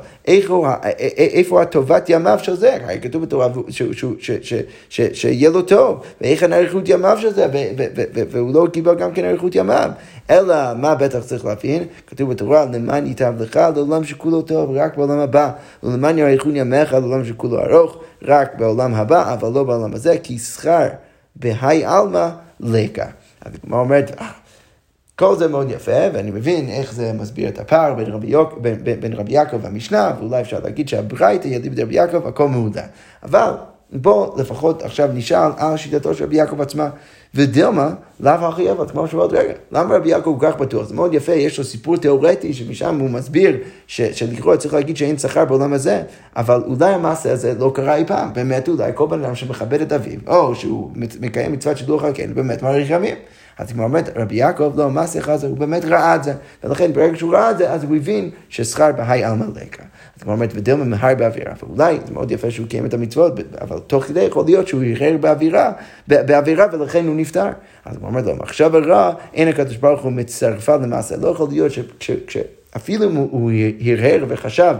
איפה 1.18 1.62
הטובת 1.62 2.11
ימיו 2.11 2.38
של 2.42 2.56
זה? 2.56 2.76
הרי 2.85 2.98
כתוב 3.02 3.22
בתורה 3.22 3.48
שיהיה 4.88 5.50
לו 5.50 5.62
טוב, 5.62 6.02
והיכן 6.20 6.52
אריכות 6.52 6.88
ימיו 6.88 7.18
של 7.20 7.32
זה? 7.32 7.46
והוא 8.30 8.54
לא 8.54 8.66
קיבל 8.72 8.94
גם 8.94 9.12
כן 9.12 9.24
אריכות 9.24 9.54
ימיו. 9.54 9.90
אלא 10.30 10.54
מה 10.76 10.94
בטח 10.94 11.18
צריך 11.18 11.44
להבין? 11.44 11.85
כתוב 12.06 12.30
בתורה, 12.30 12.64
למען 12.72 13.06
ייטב 13.06 13.35
לך 13.38 13.61
לעולם 13.76 14.04
שכולו 14.04 14.42
טוב, 14.42 14.70
רק 14.74 14.96
בעולם 14.96 15.18
הבא. 15.18 15.50
ולמען 15.82 16.18
יאריכון 16.18 16.56
ימיך 16.56 16.92
לעולם 16.92 17.24
שכולו 17.24 17.61
ארוך, 17.61 17.98
רק 18.22 18.59
בעולם 18.59 18.94
הבא, 18.94 19.35
אבל 19.35 19.48
לא 19.54 19.64
בעולם 19.64 19.94
הזה, 19.94 20.16
כי 20.22 20.38
שכר 20.38 20.87
בהי 21.37 21.85
עלמא 21.85 22.28
לקה. 22.61 23.06
הגמרא 23.54 23.80
אומרת, 23.80 24.20
כל 25.16 25.37
זה 25.37 25.48
מאוד 25.48 25.70
יפה, 25.70 26.00
ואני 26.12 26.30
מבין 26.30 26.68
איך 26.68 26.92
זה 26.92 27.12
מסביר 27.12 27.48
את 27.48 27.59
הפער 27.59 27.94
בין 27.94 28.06
רבי, 28.06 28.26
יוק, 28.26 28.59
בין, 28.59 28.85
בין, 28.85 29.00
בין 29.00 29.12
רבי 29.12 29.32
יעקב 29.32 29.59
והמשנה, 29.62 30.12
ואולי 30.18 30.40
אפשר 30.40 30.61
להגיד 30.61 30.88
שהברייתא 30.88 31.48
ידיד 31.48 31.80
רבי 31.80 31.94
יעקב, 31.94 32.26
הכל 32.26 32.48
מהודע. 32.48 32.87
אבל 33.22 33.52
בואו 33.92 34.35
לפחות 34.37 34.83
עכשיו 34.83 35.09
נשאל 35.14 35.51
על 35.57 35.77
שיטתו 35.77 36.14
של 36.14 36.25
רבי 36.25 36.37
יעקב 36.37 36.61
עצמה. 36.61 36.88
ודילמה, 37.35 37.90
לאו 38.20 38.33
הכי 38.33 38.70
אבל, 38.70 38.88
כמו 38.88 39.09
שאמרת, 39.09 39.33
רגע, 39.33 39.53
למה 39.72 39.96
רבי 39.96 40.09
יעקב 40.09 40.37
כל 40.40 40.46
כך 40.46 40.59
בטוח? 40.61 40.88
זה 40.88 40.94
מאוד 40.94 41.14
יפה, 41.14 41.33
יש 41.33 41.59
לו 41.59 41.64
סיפור 41.64 41.96
תיאורטי 41.96 42.55
שמשם 42.55 43.01
הוא 43.01 43.11
מסביר 43.11 43.57
שלכאורה 43.87 44.57
צריך 44.57 44.75
להגיד 44.75 44.96
שאין 44.96 45.18
שכר 45.18 45.44
בעולם 45.44 45.72
הזה, 45.72 46.03
אבל 46.37 46.62
אולי 46.66 46.94
המעשה 46.94 47.33
הזה 47.33 47.55
לא 47.59 47.72
קרה 47.75 47.96
אי 47.96 48.05
פעם, 48.07 48.33
באמת 48.33 48.68
אולי 48.68 48.90
כל 48.94 49.07
בן 49.07 49.25
אדם 49.25 49.35
שמכבד 49.35 49.81
את 49.81 49.92
אביו, 49.92 50.20
או 50.27 50.55
שהוא 50.55 50.90
מקיים 51.20 51.53
מצוות 51.53 51.79
שידור 51.79 52.01
חלקנו, 52.01 52.35
באמת 52.35 52.62
מעריך 52.62 52.90
ימים. 52.90 53.16
אז 53.59 53.72
כמו 53.72 53.85
אומרת, 53.85 54.09
רבי 54.16 54.37
יעקב, 54.37 54.72
לא, 54.77 54.90
שיחה 55.07 55.33
הזה, 55.33 55.46
הוא 55.46 55.57
באמת 55.57 55.85
ראה 55.85 56.14
את 56.14 56.25
זה. 56.25 56.35
ולכן 56.64 56.92
ברגע 56.92 57.16
שהוא 57.16 57.33
ראה 57.33 57.51
את 57.51 57.59
זה, 57.59 57.70
אז 57.70 57.85
הוא 57.85 57.96
הבין 57.96 58.31
ששכר 58.49 58.92
בהאי 58.92 59.25
עלמא 59.25 59.44
לקה. 59.55 59.83
אז 60.16 60.22
כמו 60.22 60.33
אומרת, 60.33 60.50
ודילמה 60.55 60.85
מהר 60.85 61.14
באווירה. 61.14 61.52
ואולי 61.62 61.98
זה 62.07 62.14
מאוד 62.14 62.31
יפה 62.31 62.50
שהוא 62.50 62.66
קיים 62.66 62.87
את 62.87 62.94
המצוות, 62.94 63.33
אבל 63.61 63.79
תוך 63.79 64.05
כדי 64.05 64.20
יכול 64.20 64.44
להיות 64.44 64.68
שהוא 64.68 64.83
הרהר 64.83 65.16
באווירה, 65.16 65.72
באווירה 66.09 66.66
ולכן 66.72 67.07
הוא 67.07 67.16
נפטר. 67.16 67.48
אז 67.85 67.96
הוא 67.96 68.07
אומר 68.09 68.22
לו, 68.22 68.37
מחשב 68.37 68.74
הרע, 68.74 69.12
אין 69.35 69.48
הקדוש 69.48 69.76
ברוך 69.76 70.02
הוא 70.02 70.12
מצטרפה 70.12 70.76
למעשה. 70.76 71.16
לא 71.16 71.29
יכול 71.29 71.48
להיות 71.50 71.72
שאפילו 72.29 73.11
אם 73.11 73.14
הוא 73.16 73.52
הרהר 73.81 74.24
וחשב 74.29 74.74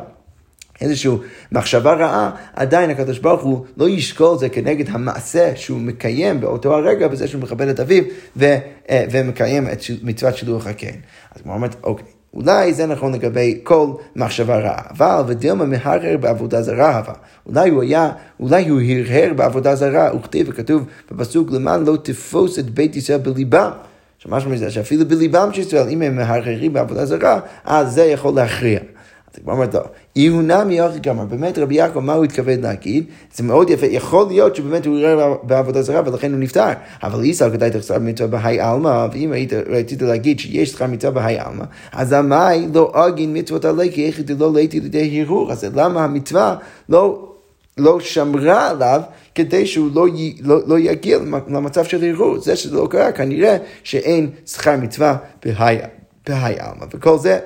איזושהי 0.81 1.11
מחשבה 1.53 1.93
רעה, 1.93 2.31
עדיין 2.55 2.91
הקדוש 2.91 3.19
ברוך 3.19 3.43
הוא 3.43 3.67
לא 3.77 3.89
ישקול 3.89 4.39
זה 4.39 4.49
כנגד 4.49 4.89
המעשה 4.89 5.57
שהוא 5.57 5.81
מקיים 5.81 6.41
באותו 6.41 6.75
הרגע, 6.75 7.09
בזה 7.09 7.29
שהוא 7.29 7.43
מכבד 7.43 7.69
את 7.69 7.81
אביו 7.81 8.05
ו, 8.37 8.45
אה, 8.91 9.05
ומקיים 9.11 9.69
את 9.69 9.81
מצוות 10.03 10.37
שילוח 10.37 10.67
הקן. 10.67 10.97
אז 11.35 11.43
הוא 11.45 11.55
אומר, 11.55 11.69
אוקיי. 11.83 12.16
אולי 12.37 12.75
זה 12.75 12.87
נכון 12.87 13.15
לגבי 13.15 13.61
כל 13.63 13.89
מחשבה 14.17 14.59
רעה, 14.59 14.83
אבל 14.91 15.23
ודילמה 15.27 15.65
מהרהר 15.65 16.17
בעבודה 16.17 16.63
זרה 16.63 16.97
הווה. 16.97 17.15
אולי 17.47 17.71
הוא 17.71 17.83
היה, 17.83 18.11
אולי 18.41 18.69
הוא 18.69 18.81
הרהר 18.81 19.33
בעבודה 19.37 19.75
זרה, 19.75 20.17
וכתיב 20.17 20.47
וכתוב 20.51 20.85
בפסוק 21.11 21.51
למען 21.51 21.85
לא 21.85 21.97
תפוס 22.03 22.59
את 22.59 22.71
בית 22.71 22.97
ישראל 22.97 23.19
בליבם. 23.19 23.71
שמשמע 24.19 24.53
מזה 24.53 24.71
שאפילו 24.71 25.09
בליבם 25.09 25.49
של 25.53 25.61
ישראל, 25.61 25.89
אם 25.89 26.03
הם 26.03 26.17
מהרהרים 26.17 26.73
בעבודה 26.73 27.07
זרה, 27.07 27.41
אז 27.65 27.95
זה 27.95 28.05
יכול 28.05 28.35
להכריע. 28.35 28.81
אומרת 29.47 29.75
לו, 29.75 29.81
יהונה 30.17 30.65
מיוחי 30.65 30.99
גמר, 30.99 31.25
באמת 31.25 31.59
רבי 31.59 31.75
יעקב, 31.75 31.99
מה 31.99 32.13
הוא 32.13 32.25
התכוון 32.25 32.61
להגיד? 32.61 33.05
זה 33.35 33.43
מאוד 33.43 33.71
יפה, 33.71 33.87
יכול 33.87 34.27
להיות 34.29 34.57
שבאמת 34.57 34.87
הוא 34.87 34.99
יראה 34.99 35.35
בעבודה 35.43 35.83
זרה 35.83 36.03
ולכן 36.07 36.33
הוא 36.33 36.41
נפטר, 36.41 36.69
אבל 37.03 37.23
איסר 37.23 37.51
כדאי 37.51 37.71
תחסר 37.71 37.99
מצווה 37.99 38.29
בהאי 38.29 38.61
עלמא, 38.61 39.07
ואם 39.13 39.33
היית, 39.33 39.53
רצית 39.53 40.03
להגיד 40.03 40.41
שיש 40.41 40.71
שכר 40.71 40.87
מצווה 40.87 41.13
בהאי 41.13 41.39
עלמא, 41.39 41.65
אז 41.93 42.13
המאי 42.13 42.67
לא 42.75 42.93
אגין 42.95 43.37
מצוות 43.37 43.65
עלי, 43.65 43.93
כי 43.93 44.07
איך 44.07 44.21
לא 44.39 44.53
ליתי 44.55 44.81
לידי 44.81 45.21
הרהור, 45.23 45.53
אז 45.53 45.67
למה 45.75 46.05
המצווה 46.05 46.57
לא... 46.89 47.33
לא 47.79 48.01
שמרה 48.01 48.71
עליו 48.71 49.01
כדי 49.35 49.67
שהוא 49.67 49.91
לא, 49.95 50.09
י, 50.09 50.37
לא, 50.41 50.61
לא 50.67 50.79
יגיע 50.79 51.19
למצב 51.49 51.85
של 51.85 52.05
הרהור. 52.05 52.39
זה 52.39 52.57
שזה 52.57 52.77
לא 52.77 52.87
קרה, 52.91 53.13
כנראה 53.13 53.57
שאין 53.85 54.31
שכר 54.47 54.77
מצווה 54.77 55.17
בהאי 55.45 55.79
עלמא. 56.59 56.87
וכל 56.93 57.19
זה 57.19 57.39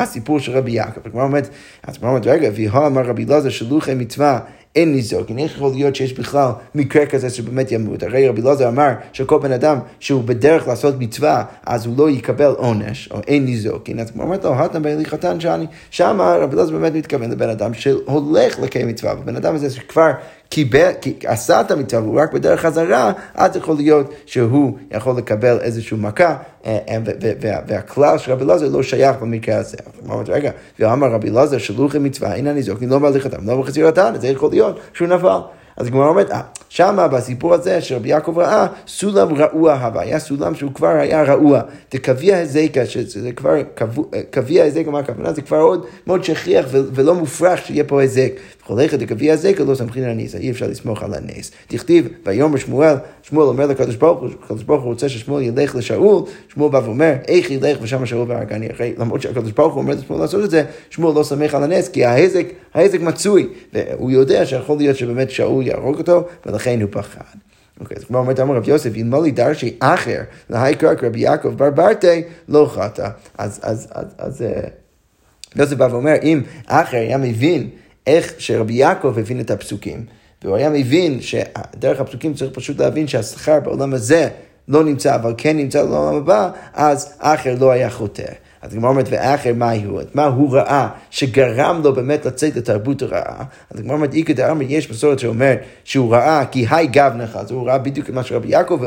הסיפור 0.00 0.40
של 0.40 0.52
רבי 0.52 0.72
יעקב. 0.72 1.00
הגמרא 1.04 1.24
אומרת, 1.24 1.48
אז 1.82 1.96
הגמרא 1.96 2.10
אומרת, 2.10 2.26
רגע, 2.26 2.50
ויהו 2.54 2.86
אמר 2.86 3.02
רבי 3.02 3.24
אלעזר 3.24 3.48
שלוחי 3.48 3.94
מצווה 3.94 4.40
אין 4.76 4.92
ניזוקין, 4.92 5.38
איך 5.38 5.56
יכול 5.56 5.70
להיות 5.74 5.96
שיש 5.96 6.12
בכלל 6.12 6.50
מקרה 6.74 7.06
כזה 7.06 7.30
שבאמת 7.30 7.72
ימות? 7.72 8.02
הרי 8.02 8.28
רבי 8.28 8.42
אלעזר 8.42 8.68
אמר 8.68 8.90
שכל 9.12 9.38
בן 9.38 9.52
אדם 9.52 9.78
שהוא 10.00 10.22
בדרך 10.24 10.68
לעשות 10.68 10.94
מצווה, 10.98 11.44
אז 11.66 11.86
הוא 11.86 11.94
לא 11.98 12.10
יקבל 12.10 12.52
עונש, 12.56 13.08
או 13.12 13.20
אין 13.26 13.44
ניזוקין. 13.44 14.00
אז 14.00 14.10
כמו 14.10 14.22
אומרת 14.22 14.44
לו, 14.44 14.54
הטם 14.54 14.82
בעלי 14.82 15.04
חתן 15.04 15.40
שאני, 15.40 15.66
שם 15.90 16.20
רבי 16.20 16.56
אלעזר 16.56 16.72
באמת 16.72 16.94
מתכוון 16.94 17.30
לבן 17.30 17.48
אדם 17.48 17.74
שהולך 17.74 18.58
לקיים 18.58 18.88
מצווה, 18.88 19.14
ובן 19.20 19.36
אדם 19.36 19.54
הזה 19.54 19.70
שכבר 19.70 20.10
קיבל, 20.50 20.90
עשה 21.24 21.60
את 21.60 21.70
המצווה 21.70 22.02
והוא 22.02 22.20
רק 22.20 22.32
בדרך 22.32 22.60
חזרה, 22.60 23.12
אז 23.34 23.56
יכול 23.56 23.76
להיות 23.76 24.14
שהוא 24.26 24.78
יכול 24.90 25.16
לקבל 25.16 25.58
איזושהי 25.60 25.96
מכה, 26.00 26.36
אה, 26.66 26.78
אה, 26.88 26.98
והכלל 27.66 28.18
של 28.18 28.32
רבי 28.32 28.44
אלעזר 28.44 28.68
לא 28.68 28.82
שייך 28.82 29.16
במקרה 29.16 29.56
הזה. 29.56 29.76
רגע, 30.28 30.50
ואמר 30.78 31.12
רבי 31.12 31.30
אלעזר 31.30 31.58
שלוחי 31.58 31.98
מצווה, 31.98 32.34
אין 32.34 32.46
הניזוקין, 32.46 32.88
לא 32.88 32.98
בהליכתם, 32.98 33.46
לא 33.46 33.60
בחצירתן, 33.60 34.12
זה 34.20 34.28
יכול 34.28 34.50
להיות 34.50 34.78
שהוא 34.92 35.08
נפל. 35.08 35.38
אז 35.76 35.86
הגמרא 35.86 36.08
אומרת, 36.08 36.30
אה, 36.30 36.40
שמה 36.68 37.08
בסיפור 37.08 37.54
הזה 37.54 37.80
שרבי 37.80 38.08
יעקב 38.08 38.38
ראה, 38.38 38.66
סולם 38.86 39.34
רעוע 39.34 39.74
הווה, 39.74 40.02
היה 40.02 40.18
סולם 40.18 40.54
שהוא 40.54 40.72
כבר 40.74 40.88
היה 40.88 41.22
רעוע. 41.22 41.60
דקביע 41.94 42.38
הזקה, 42.38 42.86
שזה 42.86 43.32
כבר, 43.32 43.54
קביע 44.30 44.64
הזקה, 44.64 44.90
מה 44.90 44.98
הכוונה? 44.98 45.32
זה 45.32 45.42
כבר 45.42 45.60
עוד 45.60 45.86
מאוד 46.06 46.24
שכיח 46.24 46.66
ולא 46.70 47.14
מופרך 47.14 47.66
שיהיה 47.66 47.84
פה 47.84 48.02
הזק. 48.02 48.32
הולכת 48.70 48.98
דקביע 48.98 49.32
הזקה 49.32 49.64
לא 49.64 49.74
סמכין 49.74 50.04
על 50.04 50.10
הניס, 50.10 50.34
אי 50.34 50.50
אפשר 50.50 50.66
לסמוך 50.66 51.02
על 51.02 51.14
הנס. 51.14 51.50
תכתיב, 51.68 52.08
ויאמר 52.26 52.58
שמואל, 52.58 52.94
שמואל 53.22 53.46
אומר 53.46 53.66
לקדוש 53.66 53.96
ברוך 53.96 54.20
הוא, 54.20 54.28
הקדוש 54.44 54.62
ברוך 54.62 54.82
הוא 54.82 54.90
רוצה 54.90 55.08
ששמואל 55.08 55.42
ילך 55.42 55.76
לשאול, 55.76 56.22
שמואל 56.48 56.70
בא 56.70 56.80
ואומר, 56.84 57.14
איך 57.28 57.50
ילך 57.50 57.78
ושם 57.82 58.06
שאול 58.06 58.30
והרגני, 58.30 58.68
למרות 58.98 59.22
שהקדוש 59.22 59.52
ברוך 59.52 59.74
הוא 59.74 59.82
אומר 59.82 59.94
לשמואל 59.94 60.20
לעשות 60.20 60.44
את 60.44 60.50
זה, 60.50 60.64
שמואל 60.90 61.14
לא 61.18 61.22
סמך 61.22 61.54
על 61.54 61.62
הנס, 61.62 61.88
כי 61.88 62.04
ההזק, 62.04 62.46
ההזק 62.74 63.00
מצוי, 63.00 63.48
והוא 63.72 64.10
יודע 64.10 64.46
שיכול 64.46 64.76
להיות 64.76 64.96
שבאמת 64.96 65.30
שאול 65.30 65.66
יהרוג 65.66 65.98
אותו, 65.98 66.26
ולכן 66.46 66.80
הוא 66.80 66.88
פחד. 66.92 67.38
אוקיי, 67.80 67.96
אז 67.96 68.04
כמו 68.04 68.18
אומרת 68.18 68.40
אמר 68.40 68.56
רב 68.56 68.68
יוסף, 68.68 68.96
אלמלא 68.96 69.30
דרשי 69.30 69.76
אחר, 69.80 70.20
להי 70.50 70.74
קרק 70.74 71.04
רבי 71.04 71.20
יעקב 71.20 71.48
בר 71.48 71.70
ברטי, 71.70 72.22
לא 72.48 72.70
חטא. 72.74 73.08
אז 73.38 74.44
אה, 74.46 74.60
יוסף 75.56 75.76
בא 75.76 75.88
ואומר, 75.90 76.14
אם 76.22 76.42
אחר 76.66 76.96
היה 76.96 77.18
מבין 77.18 77.68
איך 78.06 78.34
שרבי 78.38 78.74
יעקב 78.74 79.18
הבין 79.18 79.40
את 79.40 79.50
הפסוקים, 79.50 80.04
והוא 80.44 80.56
היה 80.56 80.70
מבין 80.70 81.20
שדרך 81.20 82.00
הפסוקים 82.00 82.34
צריך 82.34 82.52
פשוט 82.54 82.80
להבין 82.80 83.08
שהשכר 83.08 83.60
בעולם 83.60 83.94
הזה 83.94 84.28
לא 84.68 84.84
נמצא, 84.84 85.14
אבל 85.14 85.34
כן 85.38 85.56
נמצא 85.56 85.84
בעולם 85.84 86.16
הבא, 86.16 86.50
אז 86.74 87.14
אחר 87.18 87.54
לא 87.60 87.70
היה 87.70 87.90
חוטא. 87.90 88.32
אז 88.62 88.72
הגמרא 88.72 88.90
אומרת, 88.90 89.06
ואחר 89.10 89.54
מה 89.54 89.72
הוא? 89.72 90.00
מה 90.14 90.24
הוא 90.24 90.54
ראה 90.56 90.88
שגרם 91.10 91.80
לו 91.84 91.94
באמת 91.94 92.26
לצאת 92.26 92.56
לתרבות 92.56 93.02
הרעה? 93.02 93.44
אז 93.70 93.80
הגמרא 93.80 93.94
אומרת, 93.94 94.14
איקא 94.14 94.32
דאמר, 94.32 94.62
יש 94.68 94.90
מסורת 94.90 95.18
שאומרת 95.18 95.60
שהוא 95.84 96.14
ראה 96.14 96.44
כי 96.46 96.66
היי 96.70 96.86
גבנך, 96.86 97.36
אז 97.36 97.50
הוא 97.50 97.66
ראה 97.66 97.78
בדיוק 97.78 98.08
את 98.08 98.14
מה 98.14 98.22
שרבי 98.22 98.48
יעקב 98.48 98.80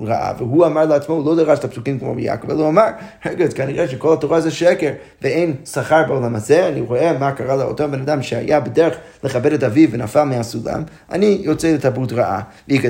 ראה, 0.00 0.32
והוא 0.38 0.66
אמר 0.66 0.84
לעצמו, 0.84 1.14
הוא 1.14 1.26
לא 1.26 1.36
דרש 1.36 1.58
את 1.58 1.64
הפסוקים 1.64 1.98
כמו 1.98 2.10
רבי 2.10 2.22
יעקב, 2.22 2.50
אלא 2.50 2.60
הוא 2.60 2.68
אמר, 2.68 2.86
רגע, 3.26 3.44
אז 3.44 3.54
כנראה 3.54 3.88
שכל 3.88 4.12
התורה 4.12 4.40
זה 4.40 4.50
שקר, 4.50 4.90
ואין 5.22 5.54
שכר 5.64 6.02
בעולם 6.08 6.34
הזה, 6.34 6.68
אני 6.68 6.80
רואה 6.80 7.18
מה 7.18 7.32
קרה 7.32 7.56
לאותו 7.56 7.88
בן 7.90 8.00
אדם 8.00 8.22
שהיה 8.22 8.60
בדרך 8.60 8.94
לכבד 9.24 9.52
את 9.52 9.62
אביו 9.62 9.88
ונפל 9.92 10.24
מהסולם, 10.24 10.82
אני 11.12 11.38
יוצא 11.42 11.74
לתרבות 11.74 12.12
רעה. 12.12 12.40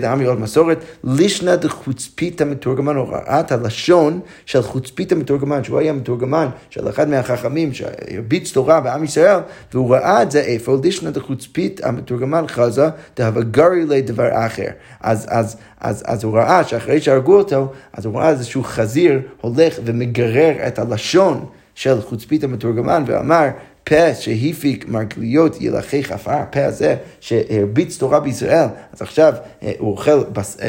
דאמר 0.00 0.28
עוד 0.28 0.40
מסורת, 0.40 0.84
לישנא 1.04 1.56
דחוצפית 1.56 2.40
המתורגמן, 2.40 2.96
הוא 2.96 3.08
ראה 3.08 3.40
את 3.40 3.52
הלשון 3.52 4.20
של 4.46 4.62
חוצפית 4.62 5.12
המתורגמן, 5.12 5.64
שהוא 5.64 5.78
היה. 5.78 5.92
מתורגמן 5.98 6.48
של 6.70 6.88
אחד 6.88 7.08
מהחכמים 7.08 7.74
שהרביץ 7.74 8.52
תורה 8.52 8.80
בעם 8.80 9.04
ישראל, 9.04 9.40
והוא 9.72 9.94
ראה 9.94 10.22
את 10.22 10.30
זה 10.30 10.40
איפה? 10.40 10.76
לישנא 10.82 11.10
דחוצפית 11.10 11.84
המתורגמן 11.84 12.44
חזה 12.48 12.88
דהבגרי 13.16 13.84
לדבר 13.86 14.46
אחר. 14.46 14.68
אז, 15.00 15.26
אז, 15.30 15.56
אז, 15.80 16.02
אז 16.06 16.24
הוא 16.24 16.36
ראה 16.36 16.64
שאחרי 16.64 17.00
שהרגו 17.00 17.38
אותו, 17.38 17.72
אז 17.92 18.06
הוא 18.06 18.18
ראה 18.18 18.30
איזשהו 18.30 18.62
חזיר 18.64 19.20
הולך 19.40 19.78
ומגרר 19.84 20.66
את 20.66 20.78
הלשון. 20.78 21.46
של 21.78 22.00
חוצפית 22.00 22.44
המתורגמן 22.44 23.04
ואמר 23.06 23.48
פה 23.84 24.14
שהפיק 24.14 24.88
מרגליות 24.88 25.60
ילחך 25.60 26.12
עפר, 26.12 26.30
הפה 26.30 26.64
הזה 26.64 26.96
שהרביץ 27.20 27.98
תורה 27.98 28.20
בישראל, 28.20 28.66
אז 28.92 29.02
עכשיו 29.02 29.34
אה, 29.62 29.68
אה, 29.68 29.72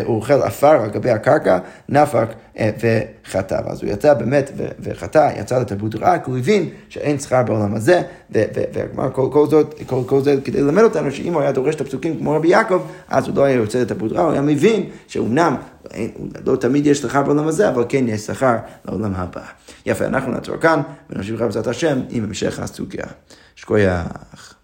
הוא 0.06 0.16
אוכל 0.16 0.42
עפר 0.42 0.82
על 0.82 0.90
גבי 0.90 1.10
הקרקע, 1.10 1.58
נפק 1.90 2.28
וחטא. 2.60 3.62
אז 3.66 3.84
הוא 3.84 3.92
יצא 3.92 4.14
באמת 4.14 4.52
וחטא, 4.80 5.32
יצא 5.40 5.60
לתרבות 5.60 5.96
רעה, 5.96 6.20
כי 6.20 6.32
הוא 6.32 6.38
הבין 6.38 6.70
שאין 6.90 7.20
שכר 7.20 7.44
בעולם 7.44 7.76
הזה, 7.76 8.02
וכלומר 8.32 9.12
כל, 9.12 9.30
כל, 9.32 9.48
זאת, 9.48 9.76
כל, 9.86 10.02
כל 10.06 10.22
זה 10.22 10.36
כדי 10.44 10.62
ללמד 10.62 10.84
אותנו 10.84 11.12
שאם 11.12 11.34
הוא 11.34 11.42
היה 11.42 11.52
דורש 11.52 11.76
את 11.76 11.82
הפסוקים 11.82 12.18
כמו 12.18 12.32
רבי 12.32 12.48
יעקב, 12.48 12.82
אז 13.08 13.28
הוא 13.28 13.36
לא 13.36 13.44
היה 13.44 13.56
יוצא 13.56 13.80
לתרבות 13.80 14.12
רעה, 14.12 14.24
הוא 14.24 14.32
היה 14.32 14.42
מבין 14.42 14.90
שאומנם 15.08 15.56
לא 16.46 16.56
תמיד 16.56 16.86
יש 16.86 16.98
שכר 16.98 17.24
בעולם 17.24 17.48
הזה, 17.48 17.70
אבל 17.70 17.86
כן 17.90 18.06
יש 18.08 18.22
שכר 18.22 18.56
לעולם 18.86 19.14
הבא. 19.16 19.42
יפה, 19.86 20.06
אנחנו 20.06 20.32
נעצור 20.32 20.58
כאן, 20.58 20.82
ונמשיך 21.10 21.42
בעזרת 21.42 21.68
השם 21.68 22.00
עם 22.10 22.24
המשך 22.24 22.60
הסוגיה. 22.60 23.06
שכוייח. 23.56 24.59